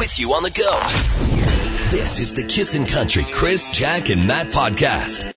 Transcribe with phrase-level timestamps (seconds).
[0.00, 0.80] with you on the go.
[1.90, 5.30] This is the Kissin' Country Chris, Jack, and Matt podcast.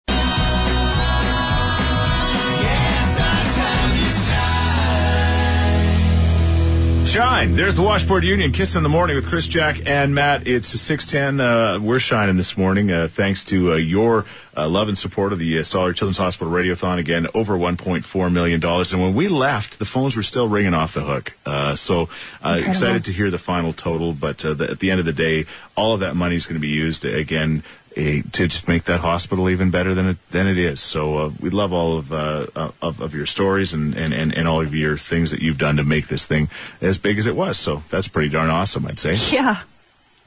[7.14, 7.54] Shine.
[7.54, 8.54] There's the Washboard Union.
[8.54, 10.48] Kiss in the morning with Chris, Jack, and Matt.
[10.48, 11.40] It's 610.
[11.40, 14.26] Uh, we're shining this morning, uh, thanks to uh, your
[14.58, 16.98] uh, love and support of the uh, Stollery Children's Hospital Radiothon.
[16.98, 18.94] Again, over 1.4 million dollars.
[18.94, 21.34] And when we left, the phones were still ringing off the hook.
[21.46, 22.10] Uh, so
[22.42, 24.14] uh, excited to hear the final total.
[24.14, 25.46] But uh, the, at the end of the day,
[25.78, 27.62] all of that money is going to be used again
[27.96, 30.80] a, to just make that hospital even better than it than it is.
[30.82, 34.48] So uh, we love all of, uh, of of your stories and, and, and, and
[34.48, 36.50] all of your things that you've done to make this thing
[36.82, 37.58] as big as it was.
[37.58, 39.16] So that's pretty darn awesome, I'd say.
[39.32, 39.62] Yeah.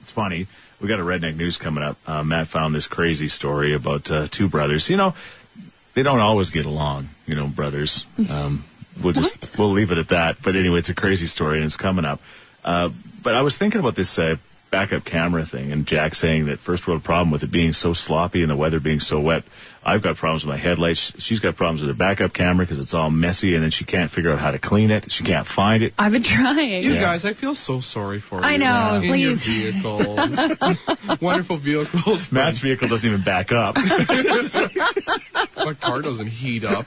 [0.03, 0.47] It's funny.
[0.81, 1.97] We got a redneck news coming up.
[2.07, 4.89] Uh, Matt found this crazy story about uh, two brothers.
[4.91, 5.15] You know,
[5.95, 7.09] they don't always get along.
[7.27, 8.05] You know, brothers.
[8.31, 8.63] Um,
[9.03, 9.59] we'll just What?
[9.59, 10.37] we'll leave it at that.
[10.43, 12.21] But anyway, it's a crazy story and it's coming up.
[12.65, 12.91] Uh,
[13.23, 14.37] but I was thinking about this uh,
[14.71, 18.43] backup camera thing, and Jack saying that first world problem with it being so sloppy
[18.43, 19.45] and the weather being so wet.
[19.87, 21.13] I've got problems with my headlights.
[21.23, 24.11] She's got problems with her backup camera because it's all messy, and then she can't
[24.11, 25.13] figure out how to clean it.
[25.13, 25.95] She can't find it.
[25.99, 26.83] I've been trying.
[26.83, 27.01] You Yeah.
[27.03, 28.45] guys, I feel so sorry for you.
[28.45, 29.49] I know, uh, In please.
[29.49, 31.21] your vehicles.
[31.21, 32.33] Wonderful vehicles.
[32.33, 33.77] Matt's vehicle doesn't even back up.
[35.57, 36.87] My car doesn't heat up.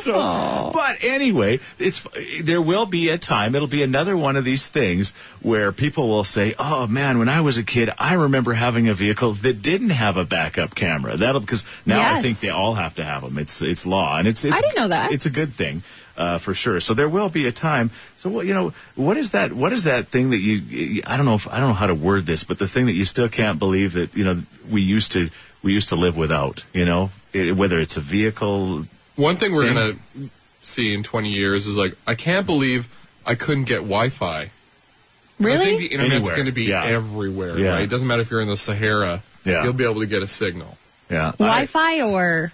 [0.00, 2.06] So, but anyway, it's
[2.42, 3.54] there will be a time.
[3.54, 7.40] It'll be another one of these things where people will say, "Oh man, when I
[7.40, 11.40] was a kid, I remember having a vehicle that didn't have a backup camera." That'll
[11.40, 12.22] because now I Yes.
[12.40, 13.38] Think they all have to have them.
[13.38, 15.12] It's it's law, and it's, it's I didn't know that.
[15.12, 15.82] It's a good thing.
[16.16, 16.80] Uh, for sure.
[16.80, 17.90] So there will be a time.
[18.18, 19.52] So what you know, what is that?
[19.52, 20.56] What is that thing that you?
[20.56, 22.86] you- I don't know if I don't know how to word this, but the thing
[22.86, 25.30] that you still can't believe that you know we used to
[25.62, 26.64] we used to live without.
[26.74, 28.84] You know, it, whether it's a vehicle,
[29.16, 29.74] One thing we're Thing.
[29.74, 30.30] gonna
[30.62, 32.86] see in 20 years is like, I can't believe
[33.24, 34.50] I couldn't get Wi-Fi.
[35.38, 35.56] Really?
[35.56, 36.84] I think the internet's going to be Yeah.
[36.84, 37.58] everywhere.
[37.58, 37.68] Yeah.
[37.70, 37.82] Right?
[37.84, 39.22] It doesn't matter if you're in the Sahara.
[39.42, 39.64] Yeah.
[39.64, 40.76] You'll be able to get a signal.
[41.10, 42.52] Yeah, Wi-Fi or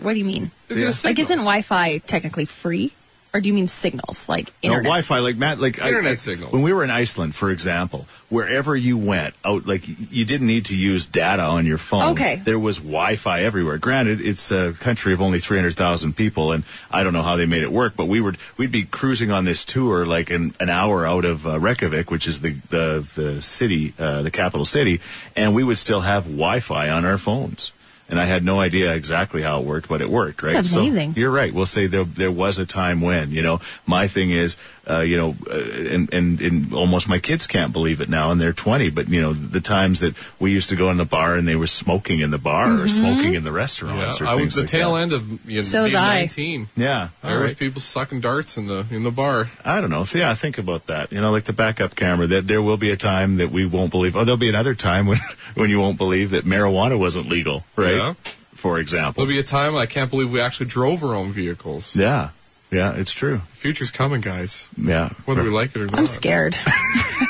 [0.00, 0.50] what do you mean?
[0.68, 0.92] Yeah.
[1.04, 2.92] Like, isn't Wi-Fi technically free,
[3.34, 4.84] or do you mean signals like internet?
[4.84, 4.88] No.
[4.88, 6.52] Wi-Fi, like Matt, like Internet I- signals.
[6.52, 10.66] When we were in Iceland, for example, wherever you went, out like you didn't need
[10.66, 12.12] to use data on your phone.
[12.12, 12.36] Okay.
[12.36, 13.76] There was Wi-Fi everywhere.
[13.76, 17.62] Granted, it's a country of only 300,000 people, and I don't know how they made
[17.62, 21.06] it work, but we would we'd be cruising on this tour like an, an hour
[21.06, 25.00] out of uh, Reykjavik, which is the the the city, uh, the capital city,
[25.36, 27.72] and we would still have Wi-Fi on our phones.
[28.08, 30.52] And I had no idea exactly how it worked, but it worked, right?
[30.52, 31.14] That's amazing.
[31.14, 31.52] So you're right.
[31.52, 34.56] We'll say there there was a time when, you know, my thing is,
[34.88, 38.40] uh, you know, uh, and, and and almost my kids can't believe it now, and
[38.40, 38.90] they're 20.
[38.90, 41.56] But you know, the times that we used to go in the bar and they
[41.56, 44.40] were smoking in the bar or smoking in the Yeah, restaurants or things like that.
[44.40, 45.00] I was the like tail that.
[45.02, 46.18] end of you know, So was being I.
[46.20, 46.68] 19.
[46.76, 49.50] Yeah, all There was people sucking darts in the in the bar.
[49.64, 50.04] I don't know.
[50.04, 51.12] So, yeah, I think about that.
[51.12, 52.26] You know, like the backup camera.
[52.28, 54.14] That there will be a time that we won't believe.
[54.16, 55.18] Oh, there'll be another time when
[55.54, 57.96] when you won't believe that marijuana wasn't legal, right?
[57.96, 58.14] Yeah.
[58.54, 59.24] For example.
[59.24, 61.94] There'll be a time I can't believe we actually drove our own vehicles.
[61.94, 62.30] yeah,
[62.76, 63.36] yeah, it's true.
[63.36, 64.68] The future's coming, guys.
[64.76, 65.08] Yeah.
[65.24, 65.98] Whether we like it or not.
[65.98, 66.52] I'm scared.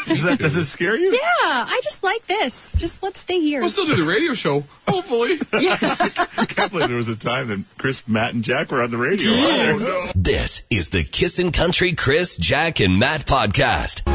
[0.06, 1.12] Does that does it scare you?
[1.12, 2.74] yeah, I just like this.
[2.74, 3.60] Just let's stay here.
[3.60, 5.38] We'll still do the radio show, hopefully.
[5.60, 5.76] yeah.
[5.80, 8.98] I can't believe there was a time that Chris, Matt, and Jack were on the
[8.98, 9.30] radio.
[9.30, 10.12] Oh, either.
[10.16, 14.05] This is the Kissin' Country Chris, Jack, and Matt podcast.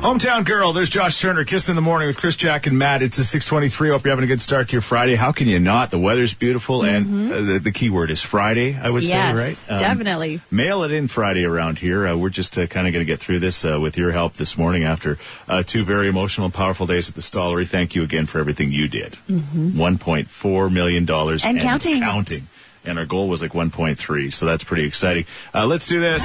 [0.00, 3.02] Hometown girl, there's Josh Turner, Kiss in the Morning with Chris, Jack, and Matt.
[3.02, 3.90] It's a 623.
[3.90, 5.14] Hope you're having a good start to your Friday.
[5.14, 5.90] How can you not?
[5.90, 9.74] The weather's beautiful, and uh, the, the key word is Friday, I would yes, say,
[9.74, 9.76] right?
[9.76, 10.40] Um, definitely.
[10.50, 12.06] Mail it in Friday around here.
[12.06, 14.32] Uh, we're just uh, kind of going to get through this uh, with your help
[14.34, 17.68] this morning after uh, two very emotional and powerful days at the Stollery.
[17.68, 19.12] Thank you again for everything you did.
[19.28, 22.00] $1.4 million And counting.
[22.00, 22.48] counting.
[22.86, 25.26] And our goal was like 1.3, so that's pretty exciting.
[25.52, 26.24] Uh, let's do this.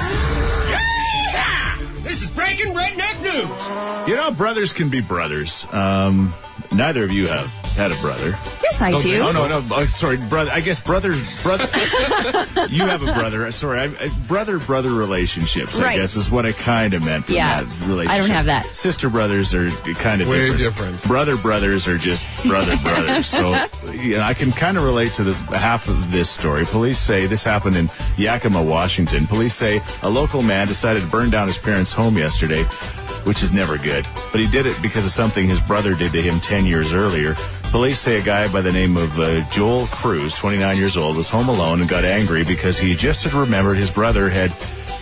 [2.02, 4.08] This is breaking redneck news.
[4.08, 5.66] You know, brothers can be brothers.
[5.72, 6.32] Um,
[6.72, 8.30] neither of you have had a brother.
[8.62, 9.20] Yes, I do.
[9.22, 10.50] Oh no, no, uh, sorry, brother.
[10.52, 11.64] I guess brother, brother.
[12.70, 13.50] you have a brother.
[13.52, 15.78] Sorry, I, I, brother, brother relationships.
[15.78, 17.26] I guess is what I kind of meant.
[17.26, 18.10] From Yeah, that relationship.
[18.10, 18.64] I don't have that.
[18.64, 20.58] Sister brothers are kind of Way different.
[20.58, 21.02] different.
[21.02, 23.26] Brother brothers are just brother brothers.
[23.26, 23.50] So
[23.90, 26.64] you know, I can kind of relate to the half of this story.
[26.64, 29.26] Police say this happened in Yakima, Washington.
[29.26, 32.64] Police say a local man decided to burn down his parents' home yesterday,
[33.26, 34.06] which is never good.
[34.32, 37.34] But he did it because of something his brother did to him 10 years earlier.
[37.64, 41.28] Police say a guy by the name of uh, Joel Cruz, 29 years old, was
[41.28, 44.50] home alone and got angry because he just had remembered his brother had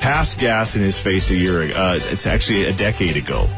[0.00, 1.74] passed gas in his face a year ago.
[1.76, 3.48] Uh, it's actually a decade ago.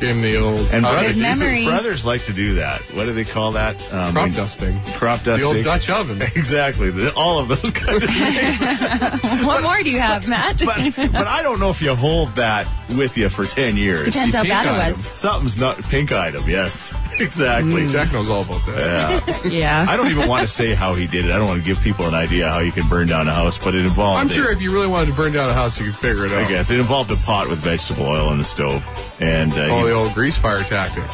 [0.00, 1.64] Give him the old And brothers, memory.
[1.66, 2.80] brothers like to do that.
[2.94, 3.76] What do they call that?
[3.92, 4.78] Um, crop dusting.
[4.96, 5.56] Crop The dusting.
[5.56, 6.20] old Dutch oven.
[6.34, 6.90] Exactly.
[6.90, 9.44] The- all of those kind of things.
[9.44, 10.58] what more do you have, Matt?
[10.64, 12.66] but, but I don't know if you hold that
[12.96, 14.04] with you for 10 years.
[14.04, 14.96] Depends how bad it eye was.
[14.96, 16.48] Something's not pink item.
[16.48, 17.88] Yes, exactly.
[17.88, 19.22] Jack knows all about that.
[19.26, 19.34] Yeah.
[19.64, 19.86] Yeah.
[19.88, 21.30] I don't even want to say how he did it.
[21.30, 23.58] I don't want to give people an idea how you can burn down a house,
[23.62, 24.18] but it involved.
[24.20, 26.24] I'm a- sure if you really wanted to burn down a house, you could figure
[26.26, 26.44] it out.
[26.44, 28.84] I guess it involved a pot with vegetable oil on the stove,
[29.20, 31.04] and uh, Oh, you- the old grease fire tactic.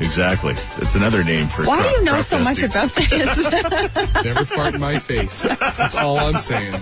[0.00, 0.54] exactly.
[0.54, 1.64] That's another name for.
[1.64, 3.52] Why do you know so much about this?
[4.24, 5.42] Never fart in my face.
[5.42, 6.72] That's all I'm saying.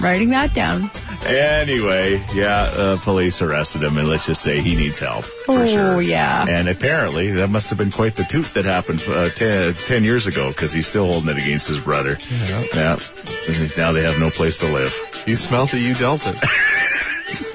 [0.00, 0.90] Writing that down.
[1.26, 5.66] Anyway, yeah, uh, police arrested him, and let's just say he needs help for Oh,
[5.66, 6.00] sure.
[6.02, 6.46] yeah.
[6.48, 10.26] And apparently, that must have been quite the toot that happened uh, ten, 10 years
[10.26, 12.16] ago, because he's still holding it against his brother.
[12.30, 12.64] Yeah.
[12.74, 12.96] Yeah.
[13.76, 14.94] Now they have no place to live.
[15.26, 16.36] You smelt it, you dealt it.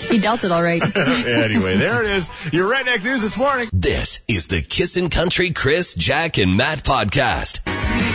[0.05, 0.81] He dealt it all right.
[0.97, 2.29] anyway, there it is.
[2.53, 3.67] Your redneck news this morning.
[3.73, 7.59] This is the Kissin' Country Chris, Jack, and Matt podcast.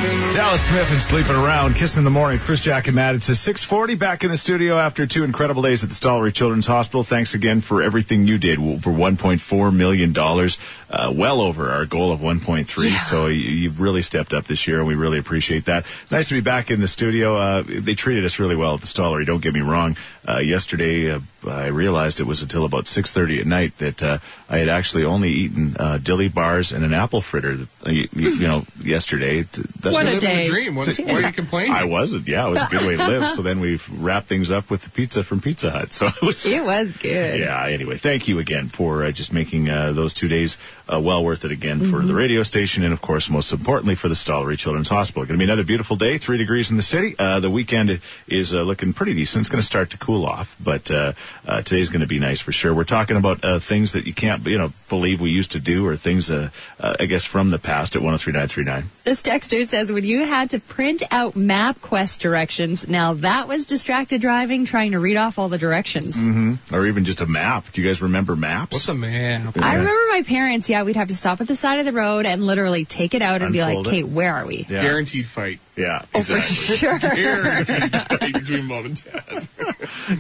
[0.00, 2.38] Dallas Smith and sleeping around, kissing the morning.
[2.38, 3.16] Chris Jack and Matt.
[3.16, 6.66] It's a 640 back in the studio after two incredible days at the Stollery Children's
[6.66, 7.02] Hospital.
[7.02, 10.58] Thanks again for everything you did for 1.4 million dollars,
[10.88, 12.98] uh, well over our goal of 1.3.
[12.98, 15.84] So you, you've really stepped up this year, and we really appreciate that.
[16.10, 17.36] Nice to be back in the studio.
[17.36, 19.26] Uh, they treated us really well at the Stollery.
[19.26, 19.98] Don't get me wrong.
[20.26, 24.18] Uh, yesterday, uh, I realized it was until about 6:30 at night that uh,
[24.48, 27.66] I had actually only eaten uh, dilly bars and an apple fritter.
[27.84, 29.44] You, you know, yesterday.
[29.92, 30.44] What a day.
[30.44, 30.74] the dream.
[30.74, 31.72] What, why are you complaining?
[31.72, 32.28] I wasn't.
[32.28, 33.28] Yeah, it was a good way to live.
[33.28, 35.92] So then we wrapped things up with the pizza from Pizza Hut.
[35.92, 36.44] So it was.
[36.46, 37.40] It was good.
[37.40, 37.66] Yeah.
[37.66, 40.58] Anyway, thank you again for uh, just making uh, those two days
[40.92, 44.08] uh, well worth it again for the radio station and, of course, most importantly for
[44.08, 45.24] the Stollery Children's Hospital.
[45.24, 46.18] Going to be another beautiful day.
[46.18, 47.14] Three degrees in the city.
[47.18, 49.42] Uh, the weekend is uh, looking pretty decent.
[49.42, 51.12] It's going to start to cool off, but uh,
[51.46, 52.74] uh, today's going to be nice for sure.
[52.74, 55.86] We're talking about uh, things that you can't, you know, believe we used to do,
[55.86, 58.90] or things, uh, uh, I guess, from the past at 103939.
[59.04, 64.20] This texter says when you had to print out MapQuest directions, now that was distracted
[64.20, 66.16] driving trying to read off all the directions.
[66.16, 66.74] Mm-hmm.
[66.74, 67.70] Or even just a map.
[67.72, 68.72] Do you guys remember maps?
[68.72, 69.56] What's a map?
[69.56, 72.26] I remember my parents, yeah, we'd have to stop at the side of the road
[72.26, 73.90] and literally take it out and be like, Unfold it.
[73.90, 74.66] Kate, where are we?
[74.68, 74.82] Yeah.
[74.82, 75.60] Guaranteed fight.
[75.80, 76.76] Yeah, Oh, for exactly.
[76.76, 76.98] sure.
[76.98, 79.48] Guaranteed between mom and dad.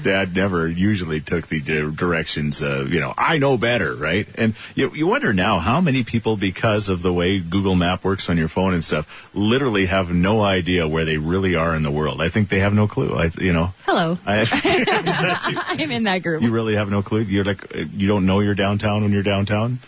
[0.02, 2.62] Dad never usually took the directions.
[2.62, 4.26] Uh, you know, I know better, right?
[4.36, 8.30] And you, you wonder now how many people, because of the way Google Map works
[8.30, 11.90] on your phone and stuff, literally have no idea where they really are in the
[11.90, 12.22] world.
[12.22, 13.14] I think they have no clue.
[13.16, 14.16] I, you know, Hello.
[14.24, 15.60] I, is that you?
[15.62, 16.42] I'm in that group.
[16.42, 17.20] You really have no clue.
[17.20, 19.78] You're like, uh, you don't know you're downtown when you're downtown.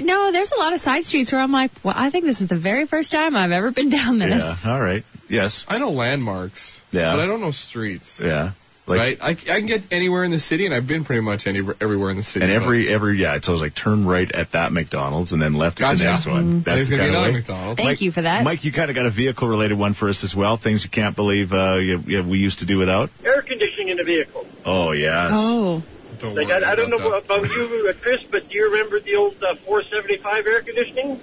[0.00, 2.48] No, there's a lot of side streets where I'm like, well, I think this is
[2.48, 4.64] the very first time I've ever been down this.
[4.64, 4.72] Yeah.
[4.72, 5.04] All right.
[5.28, 5.64] Yes.
[5.68, 7.12] I know landmarks, Yeah.
[7.14, 8.20] but I don't know streets.
[8.20, 8.52] Yeah.
[8.84, 9.18] Like, right?
[9.22, 12.10] I, I can get anywhere in the city, and I've been pretty much any, everywhere
[12.10, 12.44] in the city.
[12.44, 15.40] And but every every yeah, so it was like turn right at that McDonald's and
[15.40, 16.62] then left at the next one.
[16.62, 17.38] There's the gonna be kind of another way.
[17.38, 17.80] McDonald's.
[17.80, 18.42] Thank you for that.
[18.42, 20.56] Mike, you kind of got a vehicle related one for us as well.
[20.56, 23.10] Things you can't believe uh, you, you, we used to do without.
[23.24, 24.44] air conditioning in the vehicle.
[24.64, 25.30] Oh yes.
[25.36, 25.84] Oh,
[26.22, 27.40] Don't Like worry I, I don't know about that.
[27.40, 31.16] about you, uh, Chris, but do you remember the old uh, 475 air conditioning?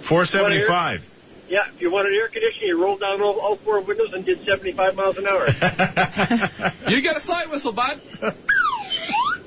[0.00, 1.08] Four seventy five.
[1.48, 4.44] Yeah, if you wanted air conditioning, you rolled down all, all four windows and did
[4.44, 5.46] 75 miles an hour.
[6.90, 8.00] You got a slide whistle, bud.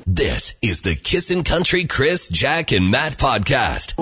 [0.06, 3.94] This is the Kissin' Country Chris, Jack, and Matt podcast.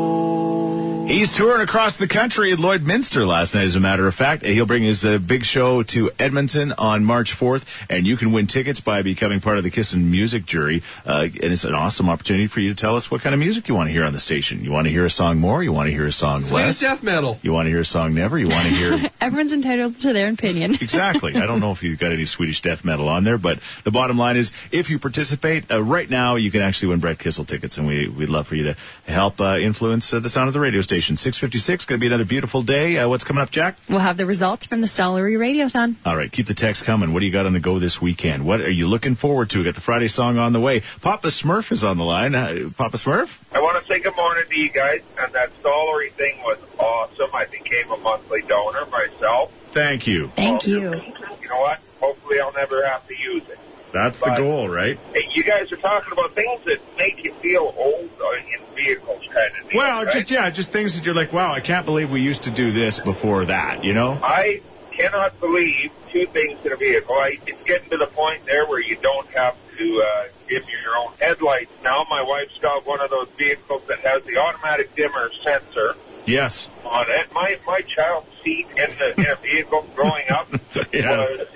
[1.07, 4.45] He's touring across the country at Lloydminster last night, as a matter of fact.
[4.45, 8.48] He'll bring his uh, big show to Edmonton on March 4th, and you can win
[8.48, 10.83] tickets by becoming part of the Kissin' Music Jury.
[11.06, 13.68] Uh, and it's an awesome opportunity for you to tell us what kind of music
[13.68, 14.63] you want to hear on the station.
[14.63, 15.62] You want to hear a song more?
[15.62, 16.92] You want to hear a song Sweetest less?
[16.92, 17.37] death metal.
[17.42, 18.37] You want to hear a song never?
[18.40, 20.75] You want to hear everyone's entitled to their opinion.
[20.81, 21.35] Exactly.
[21.35, 24.18] I don't know if you've got any Swedish death metal on there, but the bottom
[24.18, 27.78] line is, if you participate uh, right now, you can actually win Brett Kissel tickets,
[27.78, 30.60] and we we'd love for you to help uh, influence uh, the sound of the
[30.60, 31.18] radio station.
[31.18, 31.86] Six fifty six.
[31.86, 32.98] Going to be another beautiful day.
[32.98, 33.78] Uh, what's coming up, Jack?
[33.90, 35.95] We'll have the results from the Stollery Radiothon.
[36.06, 37.14] All right, keep the text coming.
[37.14, 38.45] What do you got on the go this weekend?
[38.45, 39.60] What are you looking forward to?
[39.60, 40.81] We got the Friday song on the way.
[41.02, 42.33] Papa Smurf is on the line.
[42.33, 43.38] Uh, Papa Smurf.
[43.52, 45.02] I want to say good morning to you guys.
[45.19, 47.30] And that Stollery thing was awesome.
[47.33, 49.52] I became a monthly donor myself.
[49.71, 50.28] Thank you.
[50.30, 50.80] Thank you.
[50.80, 51.80] You know what?
[52.00, 53.60] Hopefully I'll never have to use it.
[53.92, 54.98] That's the goal, right?
[55.33, 59.52] You guys are talking about things that make you feel old uh, in vehicles kind
[59.62, 60.14] of deal, Well, right?
[60.14, 62.71] just yeah, just things that you're like, wow, I can't believe we used to do
[62.71, 63.83] this before that.
[63.83, 64.18] You know?
[64.21, 67.16] I cannot believe two things in a vehicle.
[67.16, 70.98] I, it's getting to the point there where you don't have to uh, dim your
[70.98, 71.71] own headlights.
[71.83, 75.95] Now my wife's got one of those vehicles that has the automatic dimmer sensor
[76.26, 76.69] Yes.
[76.86, 77.33] on it.
[77.33, 80.48] My my child's seat in the in a vehicle growing up
[80.94, 81.40] Yes.
[81.40, 81.48] was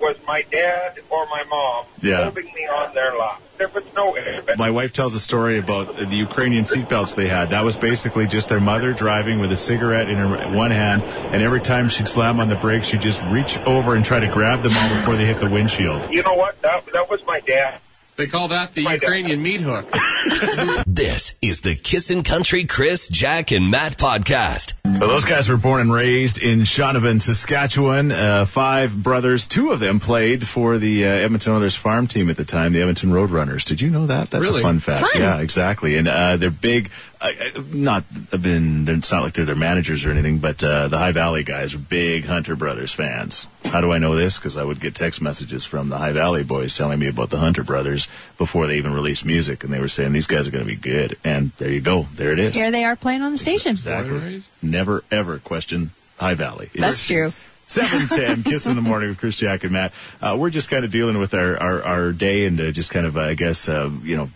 [0.00, 2.24] was my dad or my mom Yeah.
[2.24, 3.40] holding me on their lap.
[3.58, 4.56] There was no airbag.
[4.56, 7.50] My wife tells a story about the Ukrainian seatbelts they had.
[7.50, 11.42] That was basically just their mother driving with a cigarette in her one hand, and
[11.42, 14.62] every time she'd slam on the brakes, she'd just reach over and try to grab
[14.62, 16.10] them all before they hit the windshield.
[16.10, 16.60] You know what?
[16.62, 17.80] That that was my dad.
[18.16, 19.02] They call that the My dad.
[19.02, 19.86] Ukrainian meat hook.
[20.86, 24.74] This is the Kissin' Country Chris, Jack, and Matt podcast.
[25.00, 28.12] Well, those guys were born and raised in Shaunavon, Saskatchewan.
[28.12, 29.46] Uh, five brothers.
[29.46, 32.80] Two of them played for the uh, Edmonton Oilers farm team at the time, the
[32.80, 33.64] Edmonton Roadrunners.
[33.64, 34.28] Did you know that?
[34.28, 34.60] That's Really?
[34.60, 35.00] a fun fact.
[35.00, 35.10] Fun.
[35.22, 35.96] Yeah, exactly.
[35.96, 36.90] And uh, they're big.
[37.20, 38.88] Uh, uh, not been.
[38.88, 41.78] It's not like they're their managers or anything, but uh, the High Valley guys are
[41.78, 43.46] big Hunter Brothers fans.
[43.64, 44.38] How do I know this?
[44.38, 47.36] Because I would get text messages from the High Valley boys telling me about the
[47.36, 48.08] Hunter Brothers
[48.38, 50.76] before they even released music, and they were saying these guys are going to be
[50.76, 51.18] good.
[51.22, 52.06] And there you go.
[52.14, 52.54] There it is.
[52.54, 53.72] Here they are playing on the station.
[53.72, 54.10] Exactly.
[54.10, 54.50] Born and raised?
[54.62, 56.70] Never ever question High Valley.
[56.74, 57.28] That's true.
[57.70, 59.92] 710, Kiss in the Morning with Chris, Jack, and Matt.
[60.20, 63.06] Uh, we're just kind of dealing with our, our, our day and uh, just kind
[63.06, 64.28] of, uh, I guess, uh, you know,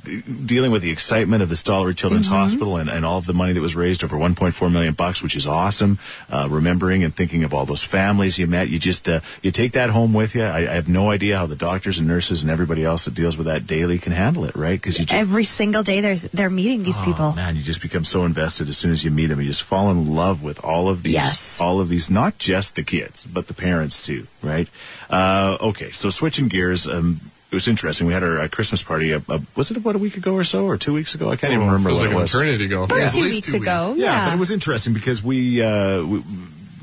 [0.46, 3.52] dealing with the excitement of the Stollery Children's Hospital and, and all of the money
[3.52, 5.98] that was raised, over 1.4 million bucks, which is awesome.
[6.30, 8.68] Uh, remembering and thinking of all those families you met.
[8.68, 10.44] You just, uh, you take that home with you.
[10.44, 13.36] I, I have no idea how the doctors and nurses and everybody else that deals
[13.36, 14.80] with that daily can handle it, right?
[14.80, 17.32] Because you just, Every single day, there's they're meeting these Oh, people.
[17.32, 19.40] man, you just become so invested as soon as you meet them.
[19.40, 21.60] You just fall in love with all of these, Yes.
[21.60, 24.68] all of these, not just the kids, but the parents too, right?
[25.10, 28.06] Uh, okay, so switching gears, um, it was interesting.
[28.06, 29.14] We had our uh, Christmas party.
[29.14, 31.30] Uh, uh, was it about a week ago or so, or two weeks ago?
[31.30, 32.30] I can't even remember Oh, Feels what like it an was.
[32.34, 32.82] eternity ago.
[32.84, 33.94] About At two weeks two ago.
[33.96, 34.24] Yeah, Yeah.
[34.26, 36.22] but it was interesting because we, uh, we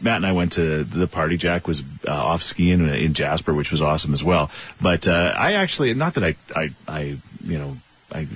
[0.02, 1.38] Matt and I went to the party.
[1.38, 4.50] Jack was uh, off skiing in Jasper, which was awesome as well.
[4.82, 7.02] But uh, I actually, not that I, I, I,
[7.44, 7.78] you know,
[8.12, 8.28] I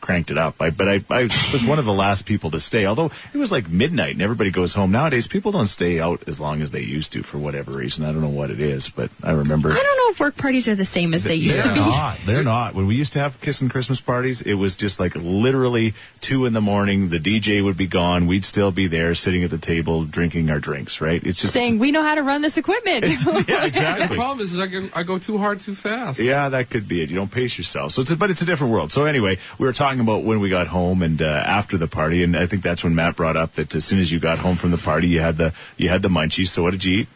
[0.00, 2.86] cranked it up, I, but I, I was one of the last people to stay.
[2.86, 5.28] Although it was like midnight and everybody goes home nowadays.
[5.28, 8.04] People don't stay out as long as they used to for whatever reason.
[8.04, 9.70] I don't know what it is, but I remember.
[9.70, 11.80] I don't know if work parties are the same as they used They're to be.
[11.80, 12.18] not.
[12.26, 12.74] They're not.
[12.74, 16.52] When we used to have kissing Christmas parties, it was just like literally two in
[16.52, 17.08] the morning.
[17.08, 18.26] The DJ would be gone.
[18.26, 21.00] We'd still be there, sitting at the table, drinking our drinks.
[21.00, 21.22] Right?
[21.22, 23.04] It's just Saying we know how to run this equipment.
[23.48, 26.20] yeah, The problem is, is I, go, I go too hard too fast.
[26.20, 27.10] Yeah, that could be it.
[27.10, 27.92] You don't pace yourself.
[27.92, 28.92] So it's a, but it's a different world.
[28.92, 32.22] So anyway, we were talking about when we got home and uh, after the party,
[32.22, 34.54] and I think that's when Matt brought up that as soon as you got home
[34.54, 36.48] from the party, you had the you had the munchies.
[36.48, 37.08] So what did you eat?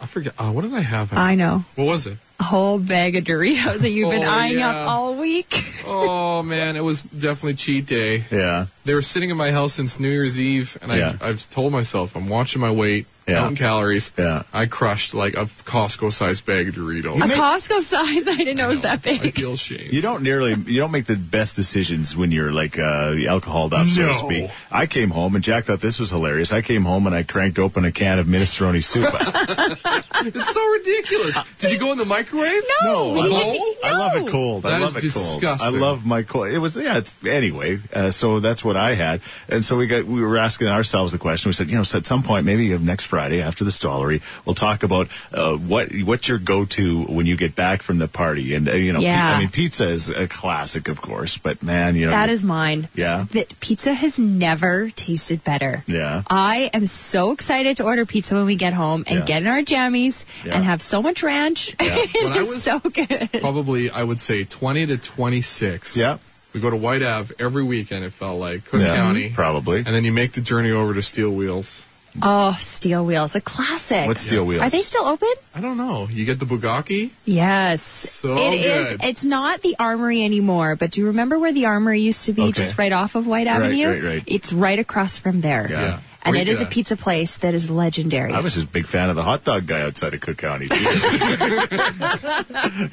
[0.00, 0.34] I forget.
[0.38, 1.12] Uh, what did I have?
[1.12, 1.64] I know.
[1.76, 2.18] what was it?
[2.40, 4.70] A whole bag of Doritos that you've been Oh, eyeing yeah.
[4.82, 5.64] up all week.
[5.86, 8.24] Oh man, it was definitely cheat day.
[8.30, 8.66] Yeah.
[8.86, 11.16] They were sitting in my house since New Year's Eve, and Yeah.
[11.20, 13.40] I, I've told myself I'm watching my weight, Yeah.
[13.40, 14.12] counting calories.
[14.16, 14.44] Yeah.
[14.52, 17.16] I crushed like a Costco-sized bag of Doritos.
[17.16, 18.28] A Costco size.
[18.34, 19.20] I didn't know it was that big.
[19.26, 19.88] I feel shame.
[19.90, 23.88] You don't nearly, you don't make the best decisions when you're like uh, alcoholed up,
[23.88, 24.12] so to No.
[24.12, 24.50] speak.
[24.70, 26.52] I came home and Jack thought this was hilarious.
[26.52, 29.12] I came home and I cranked open a can of minestrone soup.
[30.18, 31.36] It's so ridiculous.
[31.58, 32.62] Did you go in the microwave?
[32.82, 33.14] No.
[33.16, 33.74] A I love, bowl?
[33.84, 34.66] I love it cold.
[34.66, 35.26] I love is it cold.
[35.40, 35.74] disgusting.
[35.76, 36.48] I love my cold.
[36.48, 36.98] It was yeah.
[36.98, 37.78] It's anyway.
[37.92, 41.18] Uh, so that's what I had, and so we got we were asking ourselves the
[41.18, 41.48] question.
[41.48, 44.54] We said, you know, so at some point, maybe next Friday after the Stollery, we'll
[44.54, 48.54] talk about uh, what what's your go to when you get back from the party,
[48.54, 49.36] and uh, you know, Yeah.
[49.36, 52.88] I mean, pizza is a classic, of course, but man, you know, That is mine.
[52.94, 55.82] yeah, That pizza has never tasted better.
[55.86, 56.22] yeah.
[56.28, 59.24] I am so excited to order pizza when we get home and Yeah.
[59.24, 60.54] get in our jammies Yeah.
[60.56, 61.74] and have so much ranch.
[61.80, 61.96] Yeah.
[61.98, 63.30] it When I was- so good.
[63.40, 65.96] Probably, I would say 20 to 26.
[65.96, 66.18] Yeah.
[66.56, 68.02] We go to Whyte Ave every weekend.
[68.02, 69.76] It felt like Cook Yeah, County, probably.
[69.80, 71.84] and then you make the journey over to Steel Wheels.
[72.22, 74.06] Oh, Steel Wheels, a classic.
[74.06, 74.62] What's steel wheels?
[74.62, 75.28] Are they still open?
[75.54, 76.08] I don't know.
[76.10, 77.10] You get the Bugatti.
[77.26, 77.82] Yes.
[77.82, 78.88] So It is.
[78.92, 79.04] good.
[79.04, 82.44] It's not the Armory anymore, but do you remember where the Armory used to be,
[82.44, 82.52] Okay.
[82.52, 83.90] just right off of Whyte Right, Avenue?
[83.90, 84.22] right, right.
[84.26, 85.66] It's right across from there.
[85.70, 85.98] Yeah.
[86.26, 86.30] Yeah.
[86.30, 88.32] And Great it is a pizza place that is legendary.
[88.32, 90.66] I was just a big fan of the hot dog guy outside of Cook County.
[90.70, 90.76] hey,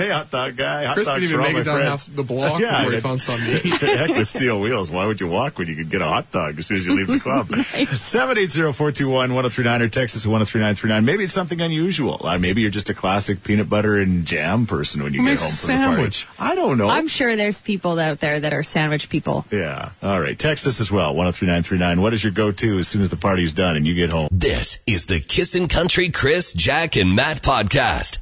[0.10, 0.86] hot dog guy.
[0.86, 2.06] Hot Chris dogs didn't for even make it down friends.
[2.08, 3.48] half the block Yeah, before he I- found something
[3.80, 4.90] the heck with steel wheels.
[4.92, 6.96] Why would you walk when you could get a hot dog as soon as you
[6.96, 7.48] leave the club?
[8.54, 11.06] 780-421-1039 or text us 103939.
[11.06, 12.26] Maybe it's something unusual.
[12.26, 15.40] Uh, maybe you're just a classic peanut butter and jam person when you Who get
[15.40, 15.96] home a from the party.
[15.96, 16.28] sandwich?
[16.40, 16.90] I don't know.
[16.90, 19.46] I'm sure there's people out there that are sandwich people.
[19.52, 19.90] yeah.
[20.02, 20.38] All right.
[20.38, 21.14] Text us as well.
[21.16, 22.02] 103939.
[22.02, 24.28] What is your go-to as soon as the party's done and you get home?
[24.32, 28.20] This is the Kissin' Country Chris, Jack, and Matt podcast.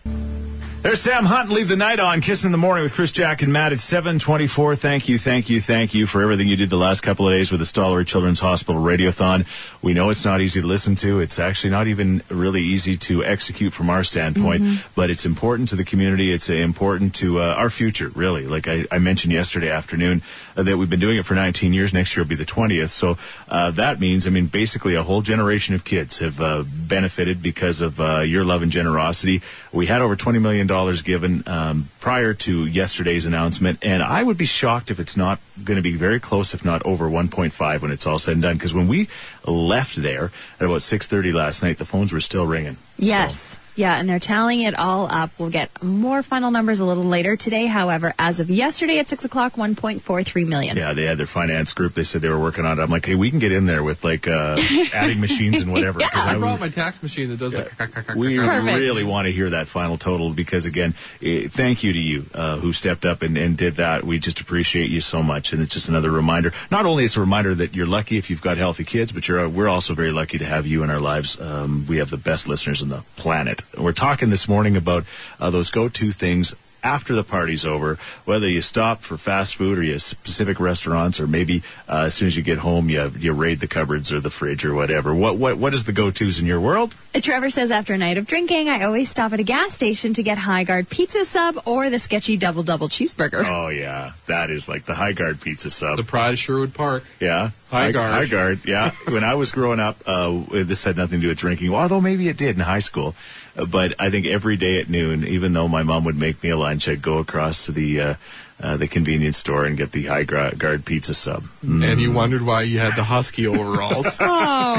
[0.81, 1.51] There's Sam Hunt.
[1.51, 2.21] Leave the night on.
[2.21, 4.75] Kiss in the morning with Chris Jack and Matt at 724.
[4.75, 7.51] Thank you, thank you, thank you for everything you did the last couple of days
[7.51, 9.45] with the Stollery Children's Hospital Radiothon.
[9.83, 11.19] We know it's not easy to listen to.
[11.19, 15.75] It's actually not even really easy to execute from our standpoint, but it's important to
[15.75, 16.33] the community.
[16.33, 18.47] It's important to uh, our future, really.
[18.47, 20.23] Like I, I mentioned yesterday afternoon
[20.57, 21.93] uh, that we've been doing it for 19 years.
[21.93, 22.89] Next year will be the 20th.
[22.89, 27.43] So uh, that means, I mean, basically a whole generation of kids have uh, benefited
[27.43, 29.43] because of uh, your love and generosity.
[29.71, 30.70] We had over $20 million
[31.03, 35.77] given um, prior to yesterday's announcement, and I would be shocked if it's not going
[35.77, 38.55] to be very close, if not over 1.5 when it's all said and done.
[38.55, 39.07] Because when we
[39.45, 42.77] left there at about 6:30 last night, the phones were still ringing.
[42.97, 43.59] Yes.
[43.75, 45.31] Yeah, and they're tallying it all up.
[45.37, 47.67] We'll get more final numbers a little later today.
[47.67, 50.75] However, as of yesterday at 6 o'clock, 1.43 million.
[50.77, 51.93] Yeah, they had their finance group.
[51.93, 52.81] They said they were working on it.
[52.83, 54.57] I'm like, hey, we can get in there with like uh,
[54.93, 55.99] adding machines and whatever.
[56.11, 58.15] 'cause I I brought would- my tax machine that does like.
[58.15, 58.65] we Perfect.
[58.77, 62.57] really want to hear that final total because again, eh, thank you to you uh,
[62.57, 64.03] who stepped up and, and did that.
[64.03, 66.51] We just appreciate you so much, and it's just another reminder.
[66.69, 69.45] Not only it's a reminder that you're lucky if you've got healthy kids, but you're
[69.45, 71.39] uh, we're also very lucky to have you in our lives.
[71.39, 73.60] Um, we have the best listeners on the planet.
[73.77, 75.05] We're talking this morning about
[75.39, 76.55] uh, those go-to things.
[76.83, 81.27] After the party's over, whether you stop for fast food or you specific restaurants, or
[81.27, 84.31] maybe uh, as soon as you get home, you you raid the cupboards or the
[84.31, 85.13] fridge or whatever.
[85.13, 86.95] What what what is the go-tos in your world?
[87.13, 90.15] Uh, Trevor says after a night of drinking, I always stop at a gas station
[90.15, 93.43] to get Hygaard pizza sub or the sketchy double double cheeseburger.
[93.45, 95.97] Oh yeah, that is like the Hygaard pizza sub.
[95.97, 97.03] The Pride of Sherwood Park.
[97.19, 98.09] yeah, Hygaard.
[98.09, 98.59] High guard.
[98.65, 98.91] Yeah.
[99.07, 102.27] when I was growing up, uh, this had nothing to do with drinking, although maybe
[102.27, 103.15] it did in high school.
[103.57, 106.49] Uh, But I think every day at noon, even though my mom would make me
[106.49, 108.13] a lunch, I'd go across to the uh,
[108.61, 111.43] uh, the convenience store and get the Hygaard pizza sub.
[111.65, 111.83] Mm.
[111.83, 114.19] And you wondered why you had the husky overalls.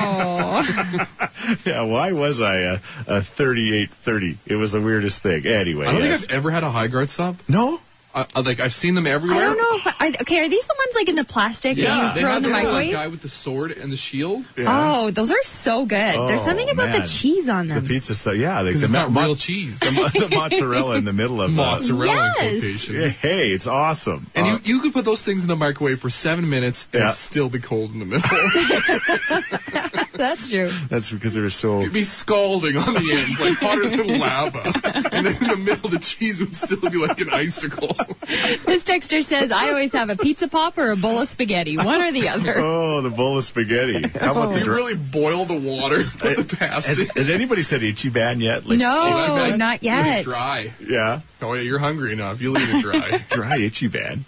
[0.05, 1.07] Oh.
[1.65, 2.75] Yeah, why was I a,
[3.09, 4.39] a 3830?
[4.47, 5.45] It was the weirdest thing.
[5.47, 6.21] Anyway, I don't yes.
[6.21, 7.37] think I've ever had a Hygaard sub.
[7.49, 7.81] no.
[8.15, 9.39] I, I, like I've seen them everywhere.
[9.41, 9.77] I don't know.
[9.77, 12.21] If I, are, okay, are these the ones like in the plastic Yeah, that They
[12.21, 12.67] you throw had in the microwave?
[12.67, 12.93] the microwave?
[12.93, 14.45] guy with the sword and the shield.
[14.57, 14.65] Yeah.
[14.69, 16.15] Oh, those are so good.
[16.17, 17.01] Oh, There's something about man.
[17.03, 17.83] the cheese on them.
[17.83, 18.35] The pizza sub.
[18.37, 19.81] Yeah, like the it's ma- not mo- real cheese.
[19.81, 22.61] the, the mozzarella in the middle of uh, Mozzarella in Yes.
[22.61, 23.17] quotations.
[23.17, 24.27] Hey, it's awesome.
[24.35, 27.03] And Uh, you, you could put those things in the microwave for seven minutes and
[27.05, 27.11] Yeah.
[27.11, 28.29] still be cold in the middle.
[30.15, 30.71] That's true.
[30.89, 31.81] that's because they're so.
[31.81, 34.63] It'd be scalding on the ends, like hotter than lava.
[35.11, 37.97] And then in the middle, the cheese would still be like an icicle.
[38.65, 42.01] This texter says I always have a pizza pop or a bowl of spaghetti, one
[42.01, 42.55] or the other.
[42.57, 44.01] Oh, the bowl of spaghetti.
[44.09, 44.53] How about oh.
[44.53, 48.41] the You dry- really boil the water, put the pasta Has, has anybody said Ichiban
[48.41, 48.67] yet?
[48.67, 49.59] Like, No, Ichiban?
[49.59, 50.25] not yet.
[50.25, 50.73] Dry.
[50.87, 52.41] Yeah, Oh yeah, you're hungry enough.
[52.41, 53.25] You leave it dry.
[53.31, 54.21] dry Ichiban.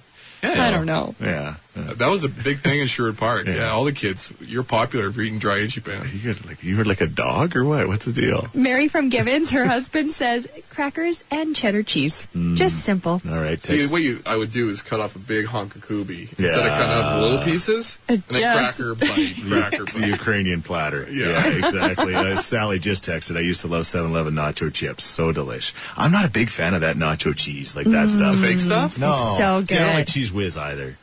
[0.45, 1.15] I don't know.
[1.21, 1.57] Yeah.
[1.77, 3.47] Uh, That was a big thing in Sherwood Park.
[3.47, 3.55] Yeah.
[3.57, 4.31] Yeah, all the kids.
[4.41, 6.05] You're popular for eating dry Ichiban.
[6.13, 7.89] You heard like you heard like a dog or what?
[7.89, 8.47] What's the deal?
[8.54, 12.28] Mary from Gibbons, her husband says crackers and cheddar cheese.
[12.54, 13.21] Just simple.
[13.28, 13.61] All right.
[13.61, 16.61] See, what you I would do is cut off a big hunk of kubi instead
[16.61, 18.76] of cutting up little pieces, and then Yes.
[18.76, 20.09] cracker bite, cracker the bite.
[20.09, 21.09] Ukrainian platter.
[21.11, 21.45] Yeah.
[21.57, 22.15] exactly.
[22.15, 23.37] Uh, Sally just texted.
[23.37, 25.02] I used to love 7-Eleven nacho chips.
[25.04, 25.73] So delish.
[25.97, 28.39] I'm not a big fan of that nacho cheese, like that stuff.
[28.39, 28.97] Fake stuff?
[28.99, 29.15] No.
[29.39, 29.95] So See, I don't good.
[29.95, 30.97] like cheese whiz either.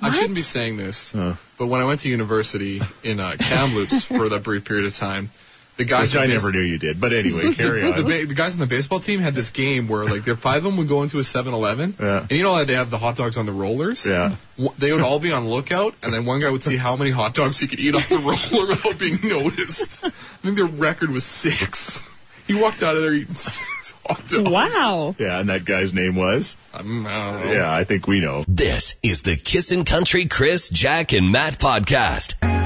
[0.00, 1.34] I shouldn't be saying this, Uh.
[1.58, 5.28] but when I went to university in uh, Kamloops for that brief period of time,
[5.76, 7.00] the guys Which I never knew you did.
[7.00, 8.04] But anyway, carry The, on.
[8.04, 10.64] ba- the guys in the baseball team had this game where like their five of
[10.64, 12.20] them would go into a 7-Eleven, Yeah.
[12.20, 14.06] and you know how they have the hot dogs on the rollers.
[14.06, 14.36] Yeah.
[14.78, 17.34] They would all be on lookout, and then one guy would see how many hot
[17.34, 18.18] dogs he could eat off the
[18.52, 19.98] roller without being noticed.
[20.04, 22.04] I think their record was six.
[22.48, 24.50] He walked out of there eating six hot dogs.
[24.50, 25.14] Wow.
[25.18, 26.56] Yeah, and that guy's name was?
[26.74, 27.52] Um, I don't know.
[27.52, 28.44] Yeah, I think we know.
[28.48, 32.57] This is the Kissin' Country Chris, Jack, and Matt podcast.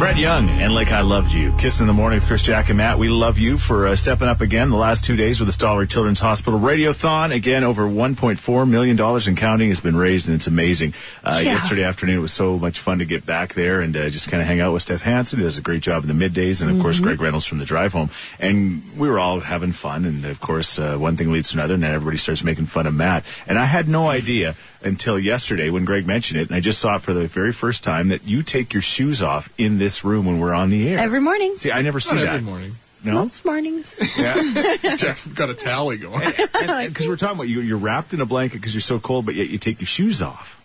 [0.00, 1.52] Brett Young and Like I Loved You.
[1.56, 2.98] Kiss in the morning with Chris Jack and Matt.
[2.98, 5.88] We love you for uh, stepping up again the last two days with the Stollery
[5.88, 7.32] Children's Hospital Radiothon.
[7.32, 10.94] Again, over $1.4 million and counting has been raised, and it's amazing.
[11.22, 11.52] Uh, Yeah.
[11.52, 14.40] Yesterday afternoon, it was so much fun to get back there and uh, just kind
[14.40, 16.70] of hang out with Steph Hansen, who does a great job in the middays, and
[16.70, 18.10] of course, Greg Reynolds from the drive home.
[18.40, 21.74] And we were all having fun, and of course, uh, one thing leads to another,
[21.74, 23.24] and then everybody starts making fun of Matt.
[23.46, 26.96] And I had no idea until yesterday when Greg mentioned it, and I just saw
[26.96, 30.26] it for the very first time that you take your shoes off in this room
[30.26, 30.98] when we're on the air.
[30.98, 31.56] Every morning.
[31.58, 32.34] See, I never see Not that.
[32.34, 32.76] every morning.
[33.04, 33.98] No, Most mornings.
[34.18, 36.30] yeah, Jack's got a tally going.
[36.30, 37.60] because we're talking about you.
[37.60, 40.22] You're wrapped in a blanket because you're so cold, but yet you take your shoes
[40.22, 40.60] off.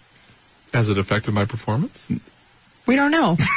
[0.73, 2.07] Has it affected my performance?
[2.87, 3.37] We don't know.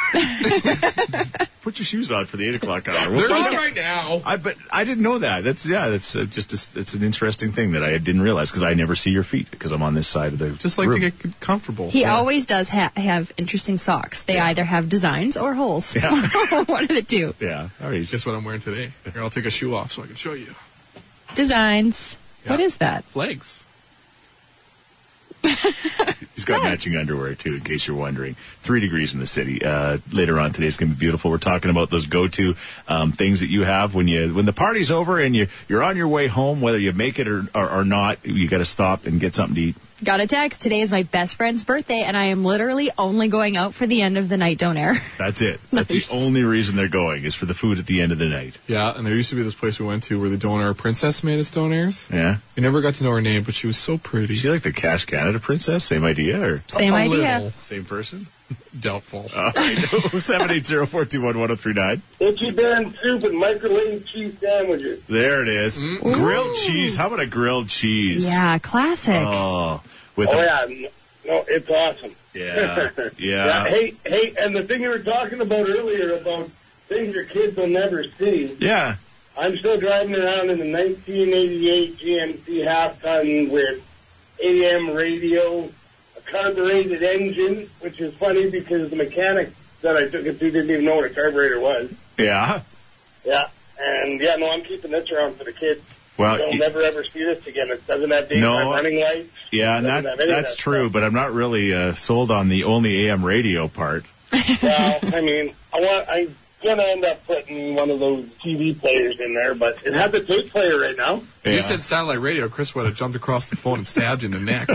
[1.61, 2.93] Put your shoes on for the eight o'clock hour.
[2.97, 3.59] They're We'll on find out.
[3.61, 4.21] right now.
[4.25, 5.43] I but I didn't know that.
[5.43, 5.89] That's yeah.
[5.89, 8.95] That's uh, just a, it's an interesting thing that I didn't realize because I never
[8.95, 11.01] see your feet because I'm on this side of the Just like room.
[11.01, 11.89] to get comfortable.
[11.89, 14.23] He always does ha- have interesting socks.
[14.23, 15.95] They either have designs or holes.
[15.95, 16.09] Yeah.
[16.65, 17.35] One of the two.
[17.39, 17.69] yeah.
[17.81, 17.99] All right.
[17.99, 18.91] It's just what I'm wearing today.
[19.13, 20.53] Here, I'll take a shoe off so I can show you.
[21.35, 22.17] Designs.
[22.43, 22.51] Yeah.
[22.51, 23.03] What is that?
[23.05, 23.63] Flags.
[25.43, 28.35] He's got matching underwear too, in case you're wondering.
[28.35, 29.63] Three degrees in the city.
[29.63, 31.31] Uh, later on today is going to be beautiful.
[31.31, 32.55] We're talking about those go-to
[32.87, 35.97] um, things that you have when you when the party's over and you you're on
[35.97, 38.25] your way home, whether you make it or or, or not.
[38.25, 39.75] You got to stop and get something to eat.
[40.03, 40.63] Got a text.
[40.63, 44.01] Today is my best friend's birthday, and I am literally only going out for the
[44.01, 44.99] end of the night don't.
[45.19, 45.59] That's it.
[45.71, 46.07] That's Nice.
[46.07, 48.57] the only reason they're going is for the food at the end of the night.
[48.67, 51.23] Yeah, and there used to be this place we went to where the donair princess
[51.23, 52.09] made us donairs.
[52.11, 52.37] Yeah.
[52.55, 54.33] We never got to know her name, but she was so pretty.
[54.33, 55.83] Is she like the Cash Canada princess?
[55.83, 57.17] Same idea or Same A idea.
[57.35, 57.51] little.
[57.61, 58.25] same person?
[58.79, 59.27] Doubtful.
[59.35, 59.77] All right.
[59.77, 62.01] 780-421-1039.
[62.19, 65.01] Ichiban soup and microwave cheese sandwiches.
[65.07, 65.77] There it is.
[65.77, 66.11] Mm-hmm.
[66.13, 66.95] Grilled cheese.
[66.95, 68.27] How about a grilled cheese?
[68.27, 69.21] Yeah, classic.
[69.25, 69.81] Oh,
[70.15, 70.87] with Oh a, yeah,
[71.25, 72.15] no, it's awesome.
[72.33, 76.49] yeah, Yeah, yeah, Hey, hey, and the thing you were talking about earlier about
[76.87, 78.55] things your kids will never see.
[78.59, 78.95] yeah.
[79.37, 83.81] I'm still driving around in the 1988 GMC half ton with
[84.43, 85.69] AM radio, a
[86.31, 90.85] carbureted engine, which is funny because the mechanic that I took it to didn't even
[90.85, 91.93] know what a carburetor was.
[92.17, 92.61] Yeah.
[93.25, 93.47] Yeah,
[93.79, 95.81] and yeah, no, I'm keeping this around for the kids.
[96.17, 97.69] Well, They'll never ever see this again.
[97.69, 98.71] It doesn't have daytime No.
[98.71, 99.29] running lights.
[99.51, 100.93] yeah, and Doesn't that, have any of that's that true, stuff.
[100.93, 104.05] but I'm not really uh, sold on the only AM radio part.
[104.61, 109.19] Well, I mean, I want I'm gonna end up putting one of those TV players
[109.19, 111.21] in there, but it has a tape player right now.
[111.43, 111.53] Yeah.
[111.53, 114.31] you said satellite radio, Chris would have jumped across the phone and stabbed you in
[114.31, 114.69] the neck.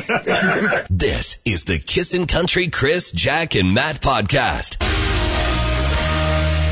[0.90, 5.05] This is the Kissin' Country Chris, Jack, and Matt podcast.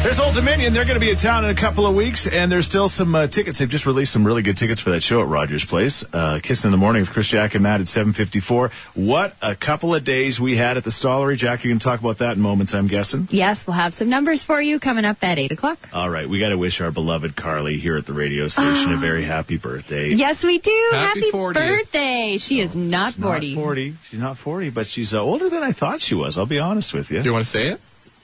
[0.04, 0.74] There's Old Dominion.
[0.74, 3.14] They're going to be in town in a couple of weeks, and there's still some
[3.14, 3.56] uh, tickets.
[3.56, 6.04] They've just released some really good tickets for that show at Rogers Place.
[6.12, 8.70] Uh, Kiss in the Morning with Chris, Jack, and Matt at 754.
[8.96, 11.38] What a couple of days we had at the Stollery.
[11.38, 13.28] Jack, you're going to talk about that in moments, I'm guessing.
[13.30, 15.88] Yes, we'll have some numbers for you coming up at 8 o'clock.
[15.94, 18.96] All right, we got to wish our beloved Carly here at the radio station a
[18.98, 20.10] very happy birthday.
[20.10, 20.90] Yes, we do.
[20.92, 21.54] Happy 40th.
[21.54, 22.36] birthday.
[22.36, 23.54] She is not She's 40.
[23.54, 23.96] Not 40.
[24.10, 26.36] She's not 40, but she's uh, older than I thought she was.
[26.36, 27.20] I'll be honest with you.
[27.22, 27.80] Do you want to say it?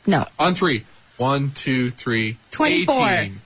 [0.07, 0.27] No.
[0.39, 0.85] On three.
[1.21, 2.39] One, two, three.
[2.53, 2.95] 24.
[2.95, 3.41] 18.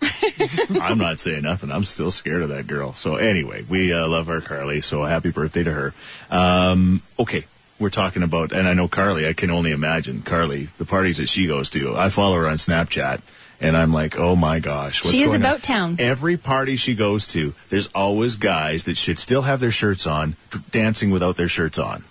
[0.80, 1.72] I'm not saying nothing.
[1.72, 2.92] I'm still scared of that girl.
[2.92, 4.80] So anyway, we uh, love our Carly.
[4.80, 5.94] So happy birthday to her.
[6.30, 7.44] Um, okay.
[7.80, 11.28] We're talking about, and I know Carly, I can only imagine Carly, the parties that
[11.28, 11.96] she goes to.
[11.96, 13.20] I follow her on Snapchat
[13.60, 15.04] and I'm like, oh my gosh.
[15.04, 15.50] What's She is going on?
[15.50, 15.96] about town.
[15.98, 20.36] Every party she goes to, there's always guys that should still have their shirts on,
[20.70, 22.04] dancing without their shirts on.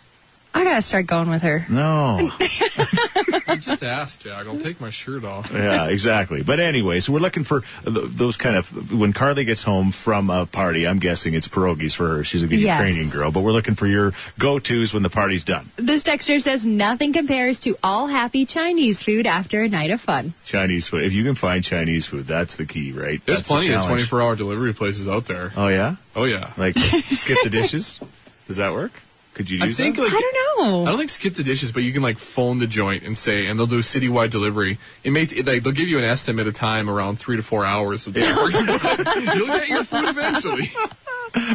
[0.56, 1.66] I gotta start going with her.
[1.70, 2.32] No.
[2.40, 4.46] I just asked, Jack.
[4.48, 5.52] I'll take my shirt off.
[5.52, 6.44] yeah, exactly.
[6.44, 10.46] But anyway, so we're looking for those kind of when Carly gets home from a
[10.46, 10.88] party.
[10.88, 12.24] I'm guessing it's pierogies for her.
[12.24, 12.80] She's a good Yes.
[12.80, 15.72] Ukrainian girl, but we're looking for your go-tos when the party's done.
[15.76, 20.34] This texter says nothing compares to all happy Chinese food after a night of fun.
[20.46, 21.04] Chinese food.
[21.04, 23.20] If you can find Chinese food, that's the key, right?
[23.26, 25.52] There's That's the plenty of 24 hour delivery places out there.
[25.56, 26.52] Oh yeah, Oh, yeah.
[26.58, 28.00] like skip the dishes.
[28.48, 28.92] Does that work?
[29.34, 30.04] Could you I think that?
[30.04, 30.36] like I don't
[30.70, 30.84] know.
[30.84, 33.48] I don't think skip the dishes, but you can like phone the joint and say,
[33.48, 34.78] and they'll do citywide delivery.
[35.04, 37.66] It may t- like they'll give you an estimate of time around three to four
[37.66, 38.54] hours of delivery.
[39.36, 40.72] You'll get your food eventually.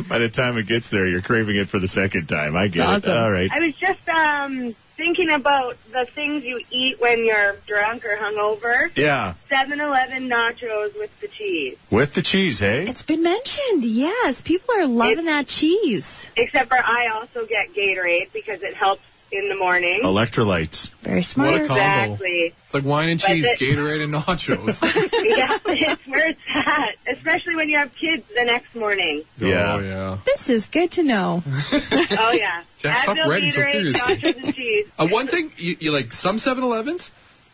[0.09, 2.57] By the time it gets there, you're craving it for the second time.
[2.57, 3.11] I get That's it.
[3.11, 3.23] awesome.
[3.23, 3.49] All right.
[3.53, 8.91] I was just um thinking about the things you eat when you're drunk or hungover.
[8.97, 11.77] Yeah, 7-Eleven nachos with the cheese.
[11.91, 12.89] with the cheese, hey.
[12.89, 13.85] It's been mentioned.
[13.85, 16.29] Yes, people are loving that cheese.
[16.37, 20.01] Except for I also get Gatorade because it helps in the morning.
[20.03, 20.91] Electrolytes.
[21.03, 21.53] Very smart.
[21.53, 21.83] What a combo.
[21.83, 22.55] Exactly.
[22.64, 24.83] It's like wine and cheese, it- Gatorade, and nachos.
[25.37, 26.95] yeah, it's where it's at.
[27.07, 29.25] Especially when you have kids the next morning.
[29.38, 29.75] Yeah.
[29.75, 30.19] Oh, yeah.
[30.27, 31.43] This is good to know.
[32.21, 32.62] Oh yeah.
[32.79, 34.17] Jack, stop Advil, writing so Gatorade, furiously.
[34.17, 34.87] nachos and cheese.
[34.99, 37.12] Uh, one thing, you, you like some 7-Elevens?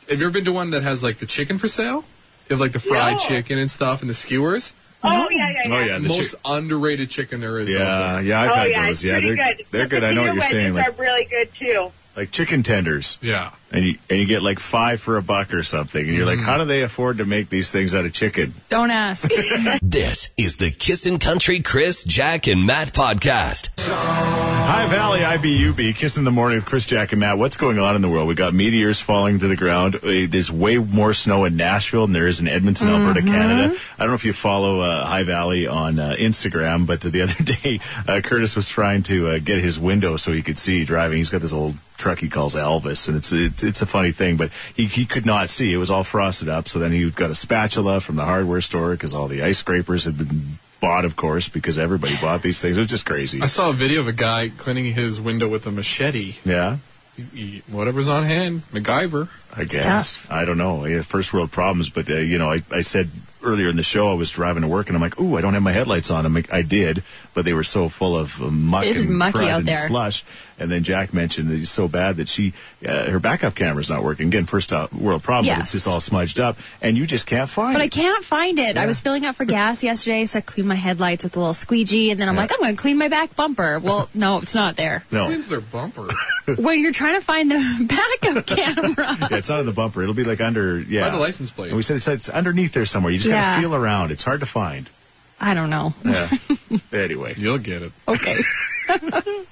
[0.09, 2.05] Have you ever been to one that has like the chicken for sale?
[2.49, 3.19] You have like the fried No.
[3.19, 4.75] chicken and stuff and the skewers.
[5.05, 5.75] Oh yeah, yeah, yeah.
[5.75, 7.73] Oh yeah, the Most chick- underrated chicken there is.
[7.73, 8.23] Yeah, there.
[8.23, 9.05] yeah, I've oh had yeah, those.
[9.05, 9.67] Yeah, they're good.
[9.71, 10.05] they're The good.
[10.05, 10.75] I know what you're saying.
[10.75, 11.93] wedges Like are really good too.
[12.17, 13.51] like chicken tenders, Yeah.
[13.75, 16.37] And you and you get like five for a buck or something, and you're like,
[16.39, 16.47] Mm-hmm.
[16.47, 18.55] how do they afford to make these things out of chicken?
[18.69, 19.29] Don't ask.
[19.83, 23.71] This is the Kissin' Country Chris, Jack, and Matt podcast.
[23.81, 27.39] High Valley IBUB, Kiss in the Morning with Chris, Jack, and Matt.
[27.39, 28.27] What's going on in the world?
[28.29, 29.97] We got meteors falling to the ground.
[29.97, 33.77] Uh, There's way more snow in Nashville than there is in Edmonton, Alberta, Canada.
[33.99, 37.35] I don't know if you follow uh, High Valley on uh, Instagram, but the other
[37.45, 41.19] day uh, Curtis was trying to uh, get his window so he could see driving.
[41.19, 44.37] He's got this old truck he calls Elvis, and it's it's, it's a funny thing,
[44.37, 45.73] but he he could not see.
[45.73, 46.69] It was all frosted up.
[46.69, 50.05] So then he got a spatula from the hardware store because all the ice scrapers
[50.05, 52.77] had been bought, of course, because everybody bought these things.
[52.77, 53.41] It was just crazy.
[53.43, 56.35] I saw a video of a guy cleaning his window with a machete.
[56.45, 56.77] Yeah.
[57.17, 59.29] He- he- whatever's on hand, MacGyver.
[59.57, 60.21] I guess.
[60.29, 60.85] I don't know.
[60.85, 63.09] Yeah, first world problems, but uh, you know, I, I said
[63.41, 65.55] earlier in the show I was driving to work and I'm like, ooh, I don't
[65.55, 66.27] have my headlights on.
[66.27, 69.39] I'm like, I did, but they were so full of uh, muck It's and mucky
[69.39, 70.25] crud out and slush.
[70.59, 72.53] And then Jack mentioned that it's so bad that she,
[72.87, 74.29] uh, her backup camera's not working.
[74.29, 75.47] Again, first uh, world problem.
[75.47, 75.61] but Yes.
[75.63, 78.77] It's just all smudged up, and you just can't find But I can't find it.
[78.79, 81.55] I was filling up for gas yesterday, so I cleaned my headlights with a little
[81.55, 82.41] squeegee, and then I'm Yeah.
[82.43, 83.79] like, I'm going to clean my back bumper.
[83.81, 85.05] Well, no, it's not there.
[85.11, 86.09] No, Cleans their bumper.
[86.57, 87.87] when you're trying to find the
[88.23, 89.17] backup camera.
[89.21, 90.03] yeah, it's not in the bumper.
[90.03, 91.03] It'll be like under, yeah.
[91.09, 91.69] By the license plate.
[91.69, 93.13] And we said it's, it's underneath there somewhere.
[93.13, 93.43] You just Yeah.
[93.43, 94.13] gotta feel around.
[94.13, 94.89] It's hard to find.
[95.41, 95.93] I don't know.
[96.05, 96.31] Yeah.
[96.93, 97.35] anyway.
[97.37, 97.93] You'll get it.
[98.07, 98.39] Okay.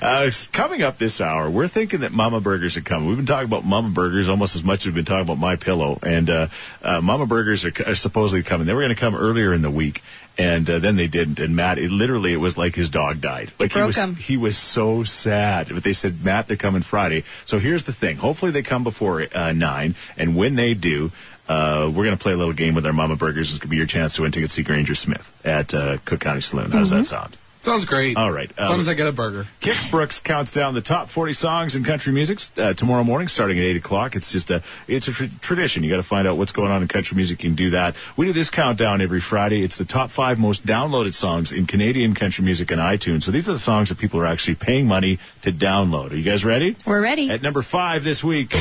[0.00, 3.08] Uh, coming up this hour, we're thinking that Mama Burgers are coming.
[3.08, 5.56] We've been talking about Mama Burgers almost as much as we've been talking about My
[5.56, 6.48] Pillow, and uh,
[6.82, 8.66] uh, Mama Burgers are, are supposedly coming.
[8.66, 10.02] They were going to come earlier in the week,
[10.36, 11.40] and uh, then they didn't.
[11.40, 13.50] And Matt, it literally, it was like his dog died.
[13.58, 14.14] Like he was, him.
[14.14, 15.68] he was so sad.
[15.70, 17.24] But they said, Matt, they're coming Friday.
[17.46, 18.16] So here's the thing.
[18.16, 21.10] Hopefully they come before uh, nine, and when they do.
[21.48, 23.48] Uh, we're going to play a little game with our Mama Burgers.
[23.48, 25.96] It's going to be your chance to win tickets to see Granger Smith at uh,
[26.04, 26.70] Cook County Saloon.
[26.70, 27.34] How does that sound?
[27.62, 28.16] Sounds great.
[28.16, 28.50] All right.
[28.56, 29.46] As long as I get a burger.
[29.60, 33.58] Kix Brooks counts down the top 40 songs in country music uh, tomorrow morning, starting
[33.58, 34.16] at 8 o'clock.
[34.16, 35.82] It's just a it's a tr- tradition.
[35.82, 37.42] You got to find out what's going on in country music.
[37.42, 37.96] You can do that.
[38.16, 39.62] We do this countdown every Friday.
[39.62, 43.24] It's the top five most downloaded songs in Canadian country music on iTunes.
[43.24, 46.12] So these are the songs that people are actually paying money to download.
[46.12, 46.76] Are you guys ready?
[46.86, 47.30] We're ready.
[47.30, 48.54] At number five this week.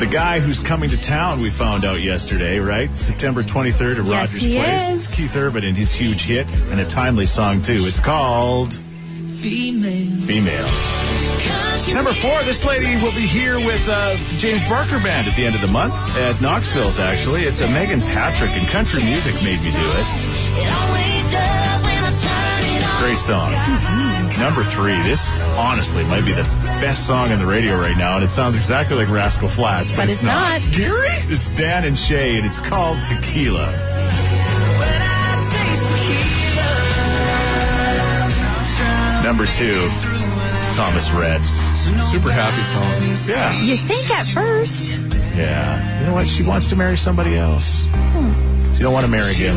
[0.00, 2.88] The guy who's coming to town, we found out yesterday, right?
[2.96, 4.82] September 23rd at Yes, Rogers he Place.
[4.88, 4.90] is.
[4.90, 7.84] It's Keith Urban and his huge hit, and a timely song, too.
[7.86, 8.72] It's called
[10.26, 10.68] Female.
[11.94, 15.54] Number four, this lady will be here with uh, James Barker Band at the end
[15.54, 17.42] of the month at Knoxville's, actually.
[17.42, 21.59] It's a Meghan Patrick, and country music made me do it.
[23.00, 23.50] Great song.
[24.38, 26.42] Number three, this honestly might be the
[26.82, 30.02] best song on the radio right now, and it sounds exactly like Rascal Flatts, but,
[30.02, 30.60] But it's not.
[30.72, 31.08] Gary?
[31.32, 33.66] It's Dan and Shay, and it's called Tequila.
[39.24, 39.88] Number two,
[40.74, 41.44] Thomas Rhett.
[42.10, 42.92] Super happy song.
[43.28, 43.60] Yeah.
[43.62, 44.98] You think at first.
[45.36, 46.00] Yeah.
[46.00, 46.28] You know what?
[46.28, 47.84] She wants to marry somebody else.
[47.88, 48.74] Hmm.
[48.74, 49.56] She don't want to marry him.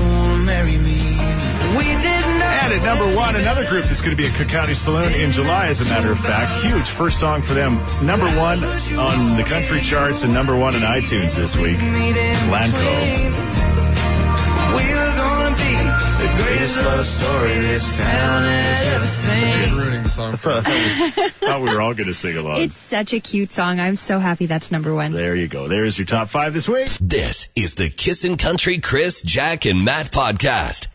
[2.63, 5.31] And at number one, another group that's going to be at Cook County Saloon in
[5.31, 6.63] July, as a matter of fact.
[6.63, 7.75] Huge first song for them.
[8.01, 11.77] Number one on the country charts and number one in iTunes this week.
[11.79, 13.53] It's Lanco.
[16.35, 20.35] Greatest love story this town has ever You're ruining the song.
[20.37, 21.29] for me.
[21.29, 22.61] Thought we were all going to sing along.
[22.61, 23.79] It's such a cute song.
[23.79, 25.11] I'm so happy that's number one.
[25.11, 25.67] there you go.
[25.67, 26.89] There's your top five this week.
[26.99, 30.92] This is the Kissin' Country Chris, Jack, and Matt podcast.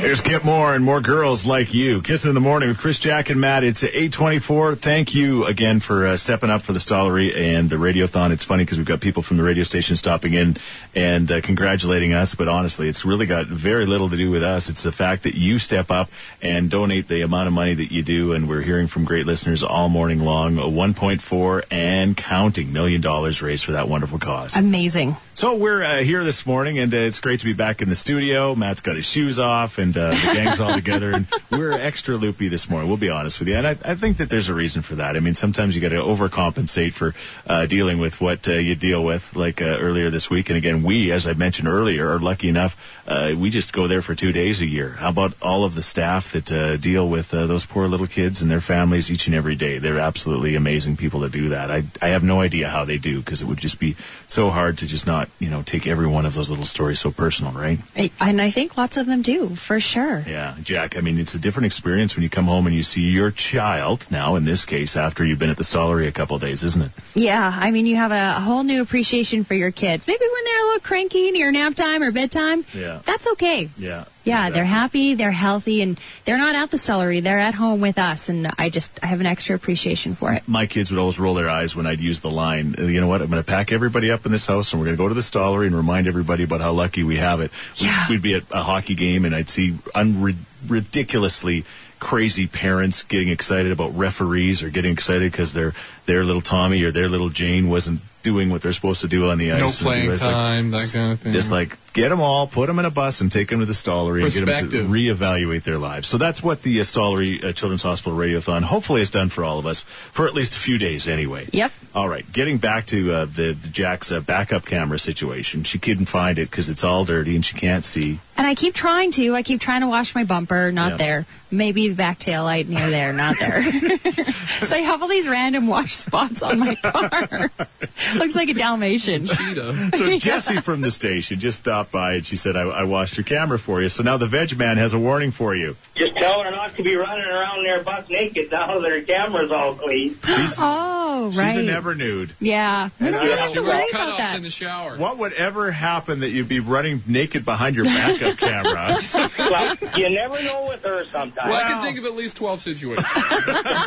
[0.00, 2.00] There's Kip Moore and more girls like you.
[2.00, 3.64] Kissing in the morning with Chris, Jack, and Matt.
[3.64, 4.74] It's 824.
[4.76, 8.30] Thank you again for uh, stepping up for the Stollery and the Radiothon.
[8.32, 10.56] It's funny because we've got people from the radio station stopping in
[10.94, 14.70] and uh, congratulating us, but honestly, it's really got very little to do with us.
[14.70, 16.08] It's the fact that you step up
[16.40, 19.62] and donate the amount of money that you do, and we're hearing from great listeners
[19.62, 20.56] all morning long.
[20.58, 24.56] A 1.4 and counting million dollars raised for that wonderful cause.
[24.56, 25.16] Amazing.
[25.40, 27.96] So we're uh, here this morning, and uh, it's great to be back in the
[27.96, 28.54] studio.
[28.54, 32.48] Matt's got his shoes off, and uh, the gang's all together, and we're extra loopy
[32.48, 32.88] this morning.
[32.88, 35.16] We'll be honest with you, and I, I think that there's a reason for that.
[35.16, 37.14] I mean, sometimes you got to overcompensate for
[37.46, 40.50] uh, dealing with what uh, you deal with, like uh, earlier this week.
[40.50, 42.76] And again, we, as I mentioned earlier, are lucky enough.
[43.08, 44.90] We just go there for two days a year.
[44.90, 48.60] How about all of the staff that deal with those poor little kids and their
[48.60, 49.78] families each and every day?
[49.78, 51.70] They're absolutely amazing people that do that.
[51.70, 53.96] I I have no idea how they do because it would just be
[54.28, 57.10] so hard to just not you know take every one of those little stories so
[57.10, 57.78] personal, right?
[58.20, 60.22] And I think lots of them do, for sure.
[60.26, 60.96] Yeah, Jack.
[60.96, 64.06] I mean, it's a different experience when you come home and you see your child.
[64.10, 66.82] Now, in this case, after you've been at the Stollery a couple of days, isn't
[66.82, 66.90] it?
[67.14, 70.06] Yeah, I mean, you have a, a whole new appreciation for your kids.
[70.06, 72.64] Maybe when they're a little cranky near nap time or bedtime.
[72.74, 73.00] Yeah.
[73.04, 73.68] That's okay.
[73.76, 74.04] Yeah.
[74.30, 77.22] Yeah, they're happy, they're healthy, and they're not at the stollery.
[77.22, 80.42] They're at home with us, and I just I have an extra appreciation for it.
[80.46, 83.20] My kids would always roll their eyes when I'd use the line, you know what,
[83.22, 85.14] I'm going to pack everybody up in this house and we're going to go to
[85.14, 87.50] the Stollery and remind everybody about how lucky we have it.
[87.80, 88.06] We'd- Yeah.
[88.08, 90.36] We'd be at a hockey game and I'd see unri-
[90.68, 91.64] ridiculously
[91.98, 95.74] crazy parents getting excited about referees or getting excited because their
[96.06, 99.38] their little Tommy or their little Jane wasn't doing what they're supposed to do on
[99.38, 99.80] the ice.
[99.80, 101.32] No playing it's like- time, that kind of thing.
[101.32, 103.72] Just like get them all, put them in a bus, and take them to the
[103.72, 104.86] Stollery and get them to Perspective.
[104.88, 106.06] reevaluate their lives.
[106.06, 109.58] So that's what the uh, Stollery uh, Children's Hospital Radiothon hopefully has done for all
[109.58, 109.82] of us
[110.12, 111.48] for at least a few days anyway.
[111.52, 111.72] Yep.
[111.94, 115.64] All right, getting back to uh, the, the Jack's uh, backup camera situation.
[115.64, 118.20] She couldn't find it because it's all dirty and she can't see.
[118.36, 119.34] And I keep trying to.
[119.34, 120.96] I keep trying to wash my bumper, not Yeah.
[120.98, 121.26] there.
[121.50, 123.62] Maybe the back tail light near there, not there.
[124.12, 127.50] so I have all these random wash spots on my car.
[128.16, 129.26] Looks like a Dalmatian.
[129.26, 129.90] Cheetah.
[129.96, 133.24] So Jesse from the station just stopped by and she said, I, I washed your
[133.24, 133.88] camera for you.
[133.88, 135.76] So now the Veg Man has a warning for you.
[135.94, 139.50] Just tell her not to be running around there buck naked now that her camera's
[139.50, 140.18] all clean.
[140.26, 141.48] She's, Oh, right.
[141.48, 142.32] she's a never nude.
[142.40, 142.88] Yeah.
[143.00, 144.36] We don't have to worry about that.
[144.36, 144.96] in the shower.
[144.96, 148.98] What would ever happen that you'd be running naked behind your backup camera?
[149.38, 151.50] Well, you never know with her sometimes.
[151.50, 153.06] Well, I can think of at least 12 situations.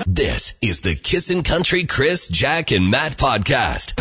[0.06, 4.00] This is the Kissin' Country Chris, Jack, and Matt podcast.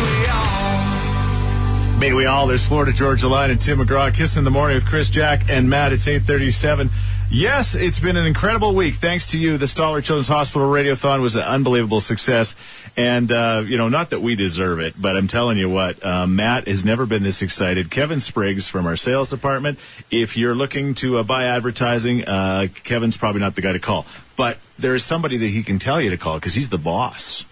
[1.99, 2.47] May we all.
[2.47, 4.11] There's Florida Georgia Line and Tim McGraw.
[4.11, 5.93] Kiss in the morning with Chris, Jack, and Matt.
[5.93, 6.89] It's 837.
[7.29, 8.95] Yes, it's been an incredible week.
[8.95, 9.59] Thanks to you.
[9.59, 12.55] The Stollery Children's Hospital Radiothon was an unbelievable success.
[12.97, 16.25] And, uh, you know, not that we deserve it, but I'm telling you what, uh,
[16.25, 17.91] Matt has never been this excited.
[17.91, 19.77] Kevin Spriggs from our sales department.
[20.09, 24.07] If you're looking to uh, buy advertising, uh, Kevin's probably not the guy to call.
[24.35, 27.45] But there is somebody that he can tell you to call because he's the boss.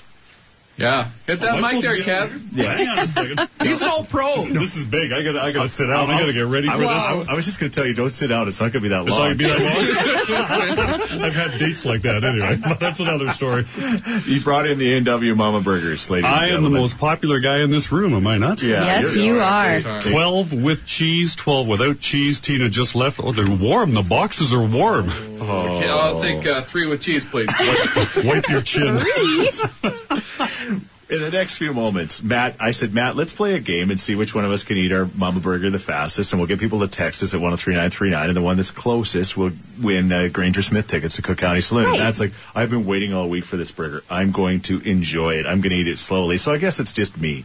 [0.82, 1.08] Yeah.
[1.28, 2.56] Hit that Am I mic there, supposed to Kev.
[2.56, 3.50] be- Hang on a second.
[3.62, 4.36] He's an all pro.
[4.44, 5.12] This is big.
[5.12, 6.10] I gotta, I gotta sit down.
[6.10, 7.30] I gotta get ready I for was, this.
[7.30, 8.48] I was just going to tell you, don't sit down.
[8.48, 9.28] It's not going to be that It's not long.
[9.30, 11.22] gonna be that long.
[11.24, 12.58] I've had dates like that anyway.
[12.62, 13.66] But that's another story.
[14.26, 17.62] You brought in the A&W Mama Burgers, ladies and I am the most popular guy
[17.64, 18.62] in this room, am I not?
[18.62, 20.02] Yeah, yes, you're- you you're are.
[20.02, 22.42] Twelve with cheese, twelve without cheese.
[22.42, 23.20] Tina just left.
[23.24, 23.94] Oh, they're warm.
[23.94, 25.10] The boxes are warm.
[25.10, 27.50] Okay, I'll take uh, three with cheese, please.
[28.24, 28.98] Wipe your chin.
[31.12, 34.16] In the next few moments, Matt, I said, Matt, let's play a game and see
[34.16, 36.80] which one of us can eat our Mama Burger the fastest, and we'll get people
[36.80, 40.88] to text us at 103939, and the one that's closest will win uh, Granger Smith
[40.88, 41.88] tickets to Cook County Saloon.
[41.88, 41.96] Right.
[42.00, 44.04] And That's like, I've been waiting all week for this burger.
[44.10, 45.46] I'm going to enjoy it.
[45.46, 46.38] I'm going to eat it slowly.
[46.38, 47.44] So I guess it's just me.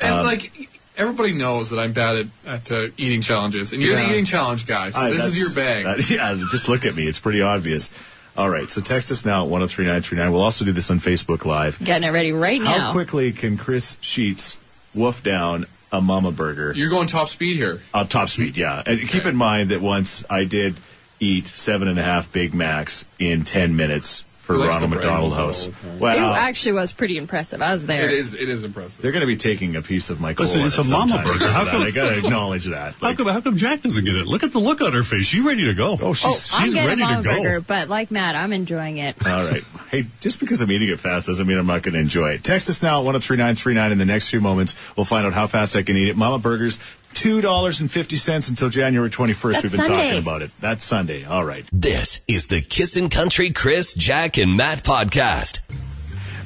[0.00, 0.52] And Um, like
[0.96, 4.06] everybody knows that I'm bad at, at uh, eating challenges, and you're Yeah.
[4.06, 5.86] the eating challenge guy, so I- this is your bag.
[5.86, 7.08] that- yeah, just look at me.
[7.08, 7.90] It's pretty obvious.
[8.38, 10.32] All right, so text us now at 103939.
[10.32, 11.84] We'll also do this on Facebook Live.
[11.84, 12.78] Getting it ready right now.
[12.78, 14.56] How quickly can Chris Sheets
[14.94, 16.72] wolf down a Mama Burger?
[16.76, 17.82] you're going top speed here.
[17.92, 18.80] Uh, top speed, yeah.
[18.86, 20.76] And keep in mind that once I did
[21.18, 25.68] eat seven and a half Big Macs in 10 minutes for He Ronald McDonald House.
[25.68, 26.06] Oh, all the.
[26.06, 27.60] It actually was pretty impressive.
[27.60, 28.06] I was there.
[28.06, 28.32] It is.
[28.32, 29.02] It is impressive.
[29.02, 31.52] they're going to be taking a piece of my Listen, it's a Mama Burger.
[31.52, 31.70] How that.
[31.70, 32.94] come- I got to acknowledge that.
[32.94, 34.26] How come, how come Jack doesn't get it?
[34.26, 35.26] Look at the look on her face.
[35.26, 35.98] She's ready to go.
[36.00, 37.42] oh, she's, oh, she's, I'm getting ready a to Mama go.
[37.42, 39.16] burger, but like Matt, I'm enjoying it.
[39.26, 39.62] All right.
[39.90, 42.42] Hey, just because I'm eating it fast doesn't mean I'm not going to enjoy it.
[42.42, 44.76] Text us now at 103939 in the next few moments.
[44.96, 46.16] We'll find out how fast I can eat it.
[46.16, 46.78] Mama Burgers,
[47.14, 49.62] $2.50 until January 21st.
[49.62, 50.06] We've been Sunday.
[50.06, 50.50] talking about it.
[50.60, 51.24] That's Sunday.
[51.24, 51.64] All right.
[51.72, 55.60] This is the Kissin' Country Chris, Jack, and Matt podcast.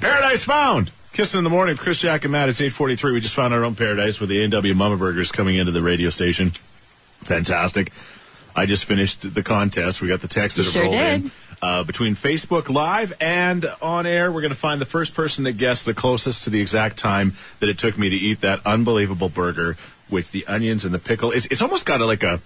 [0.00, 0.90] Paradise found.
[1.12, 2.48] Kissing in the morning with Chris Jack and Matt.
[2.48, 3.12] It's 843.
[3.12, 6.08] We just found our own paradise with the A&W Mama Burgers coming into the radio
[6.08, 6.52] station.
[7.20, 7.92] Fantastic.
[8.56, 10.00] I just finished the contest.
[10.02, 11.24] We got the text that have sure rolled did.
[11.24, 11.30] in.
[11.60, 15.52] Uh, between Facebook Live and on air, we're going to find the first person that
[15.52, 19.28] guessed the closest to the exact time that it took me to eat that unbelievable
[19.28, 19.76] burger
[20.12, 21.32] with the onions and the pickle.
[21.32, 22.40] It's, it's almost got a, like a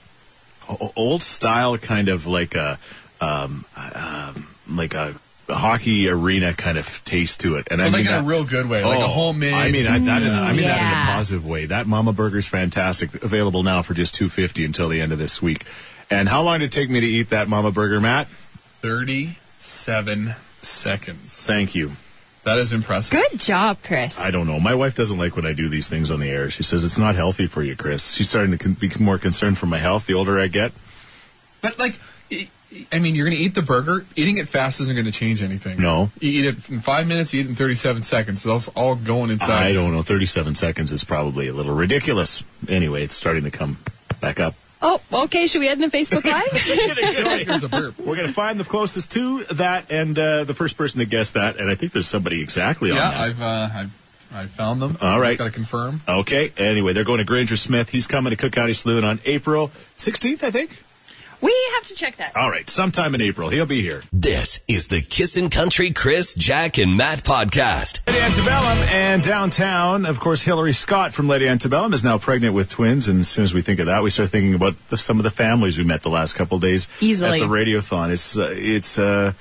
[0.96, 2.78] old style kind of like a
[3.20, 5.14] um, um like a,
[5.48, 8.28] a hockey arena kind of taste to it and I But mean like in a
[8.28, 9.52] real good way, like a Oh, homemade.
[9.54, 13.22] I mean I, that, I mean that in a positive way that Mama Burger's fantastic
[13.22, 15.64] available now for just 250 until the end of this week
[16.10, 18.26] and how long did it take me to eat that Mama Burger Matt
[18.82, 21.46] 37 seconds.
[21.46, 21.92] thank you
[22.46, 23.10] That is impressive.
[23.20, 24.18] Good job, Chris.
[24.20, 26.48] I don't know my wife doesn't like when I do these things on the air
[26.48, 29.58] she says it's not healthy for you Chris she's starting to con- be more concerned
[29.58, 30.72] for my health the older I get
[31.60, 31.98] But like,
[32.32, 32.48] I-
[32.92, 34.04] I mean, you're going to eat the burger.
[34.16, 35.80] Eating it fast isn't going to change anything.
[35.80, 37.32] no You eat it in five minutes.
[37.32, 38.42] You eat it in 37 seconds.
[38.42, 39.66] So that's all going inside.
[39.68, 40.02] I don't know.
[40.02, 42.42] 37 seconds is probably a little ridiculous.
[42.68, 43.78] Anyway, it's starting to come
[44.20, 44.54] back up.
[44.82, 45.46] Oh, okay.
[45.46, 46.24] Should we head into Facebook
[47.36, 47.46] Live?
[47.46, 47.98] There's a burp.
[47.98, 51.32] We're going to find the closest to that and uh, the first person to guess
[51.32, 51.58] that.
[51.58, 53.20] And I think there's somebody exactly on Yeah, that.
[53.20, 54.02] I've uh, I've
[54.34, 54.98] I found them.
[55.00, 55.38] All right.
[55.38, 56.00] Got to confirm.
[56.06, 56.52] Okay.
[56.58, 57.88] Anyway, they're going to Granger Smith.
[57.90, 60.70] He's coming to Cook County Saloon on April 16th, I think.
[61.40, 62.36] We have to check that.
[62.36, 62.68] All right.
[62.68, 63.48] Sometime in April.
[63.48, 64.02] He'll be here.
[64.12, 68.06] This is the Kissin' Country Chris, Jack, and Matt podcast.
[68.06, 72.70] Lady Antebellum and downtown, of course, Hillary Scott from Lady Antebellum is now pregnant with
[72.70, 73.08] twins.
[73.08, 75.24] And as soon as we think of that, we start thinking about the, some of
[75.24, 77.40] the families we met the last couple of days Easily.
[77.40, 78.10] at the radiothon.
[78.10, 79.32] It's uh, it's uh,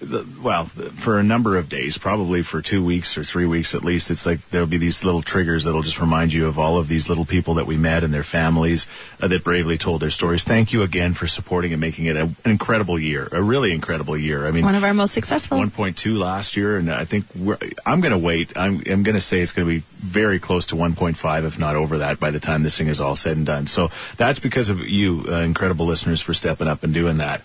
[0.00, 3.84] the, well for a number of days, probably for two weeks or three weeks at
[3.84, 4.10] least.
[4.10, 7.08] It's like there'll be these little triggers that'll just remind you of all of these
[7.08, 8.86] little people that we met and their families
[9.20, 10.44] uh, that bravely told their stories.
[10.44, 14.16] Thank you again for supporting and making it a, an incredible year, a really incredible
[14.16, 14.46] year.
[14.46, 15.58] I mean, One of our most successful.
[15.58, 18.56] 1.2 last year, and I think we're, I'm going to wait.
[18.56, 21.76] I'm, I'm going to say it's going to be very close to 1.5, if not
[21.76, 23.66] over that, by the time this thing is all said and done.
[23.66, 27.42] So that's because of you, uh, incredible listeners, for stepping up and doing that.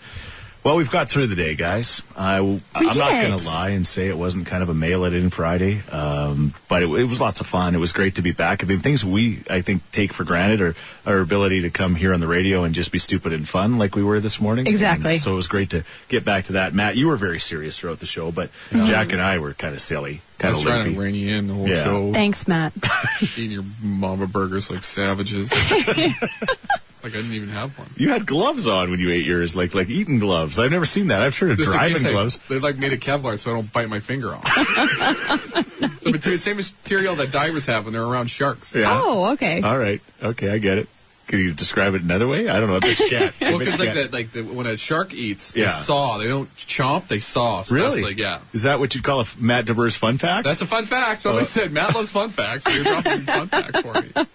[0.62, 2.02] Well, we've got through the day, guys.
[2.14, 5.14] I, am not going to lie and say it wasn't kind of a mail it
[5.14, 7.74] in Friday, um, but it, it was lots of fun.
[7.74, 8.62] It was great to be back.
[8.62, 10.74] I mean, things we, I think, take for granted are
[11.06, 13.94] our ability to come here on the radio and just be stupid and fun like
[13.96, 14.66] we were this morning.
[14.66, 15.12] Exactly.
[15.12, 16.74] And so it was great to get back to that.
[16.74, 19.80] Matt, you were very serious throughout the show, but Jack and I were kind of
[19.80, 20.94] silly, I kind was of trying loopy.
[20.94, 21.84] to rein you in the whole Yeah.
[21.84, 22.12] show.
[22.12, 22.74] Thanks, Matt.
[23.22, 25.54] Eating your mama burgers like savages.
[27.02, 27.88] Like I didn't even have one.
[27.96, 30.58] You had gloves on when you ate yours, like like eating gloves.
[30.58, 31.22] I've never seen that.
[31.22, 32.38] I've sure of Just in driving case I- gloves.
[32.48, 34.44] They like made of Kevlar so I don't bite my finger off.
[36.02, 38.74] the material, same material that divers have when they're around sharks.
[38.74, 39.00] Yeah.
[39.02, 39.60] Oh, okay.
[39.62, 40.00] All right.
[40.22, 40.88] Okay, I get it.
[41.26, 42.48] Can you describe it another way?
[42.48, 42.74] I don't know.
[42.76, 43.32] I bet you can't.
[43.40, 44.12] I Well, because like can't.
[44.12, 45.68] like the, when a shark eats, they Yeah.
[45.68, 46.18] saw.
[46.18, 47.62] They don't chomp, they saw.
[47.62, 47.90] So Really?
[47.90, 48.40] That's like, yeah.
[48.52, 50.44] Is that what you'd call a f- Matt DeBur's fun fact?
[50.44, 51.22] That's a fun fact.
[51.22, 52.64] Somebody Uh, said Matt loves fun facts.
[52.64, 54.08] So you're dropping fun facts for me.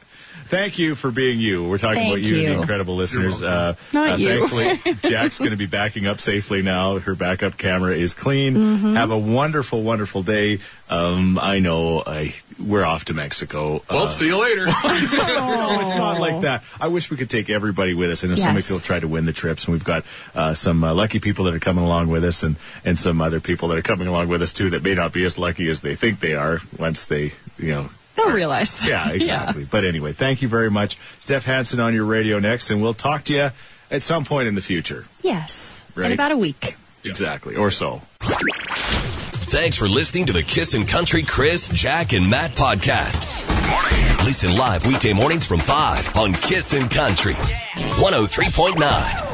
[0.47, 1.67] Thank you for being you.
[1.67, 3.43] We're talking Thank about you, the incredible listeners.
[3.43, 4.47] Uh, Not uh, you.
[4.47, 6.99] Thankfully, Jack's going to be backing up safely now.
[6.99, 8.55] Her backup camera is clean.
[8.55, 8.95] Mm-hmm.
[8.95, 10.59] Have a wonderful, wonderful day.
[10.87, 13.81] Um, I know I, we're off to Mexico.
[13.89, 14.65] Well, Uh, see you later.
[14.67, 16.63] no, it's not like that.
[16.79, 18.23] I wish we could take everybody with us.
[18.23, 18.67] I know some Yes.
[18.67, 21.55] people try to win the trips, and we've got uh, some uh, lucky people that
[21.55, 24.43] are coming along with us, and and some other people that are coming along with
[24.43, 27.33] us too that may not be as lucky as they think they are once they,
[27.57, 27.89] you know.
[28.15, 28.85] They'll realize.
[28.87, 29.65] Yeah, exactly.
[29.65, 33.25] But anyway, thank you very much, Steph Hansen, on your radio next, and we'll talk
[33.25, 33.51] to you
[33.91, 35.05] at some point in the future.
[35.21, 35.83] Yes.
[35.95, 36.07] Right.
[36.07, 36.75] In about a week.
[37.03, 38.01] Exactly, or so.
[38.21, 43.25] Thanks for listening to the Kiss and Country Chris, Jack, and Matt podcast.
[44.25, 49.24] Listen live weekday mornings from 5 on Kiss and Country 103.9.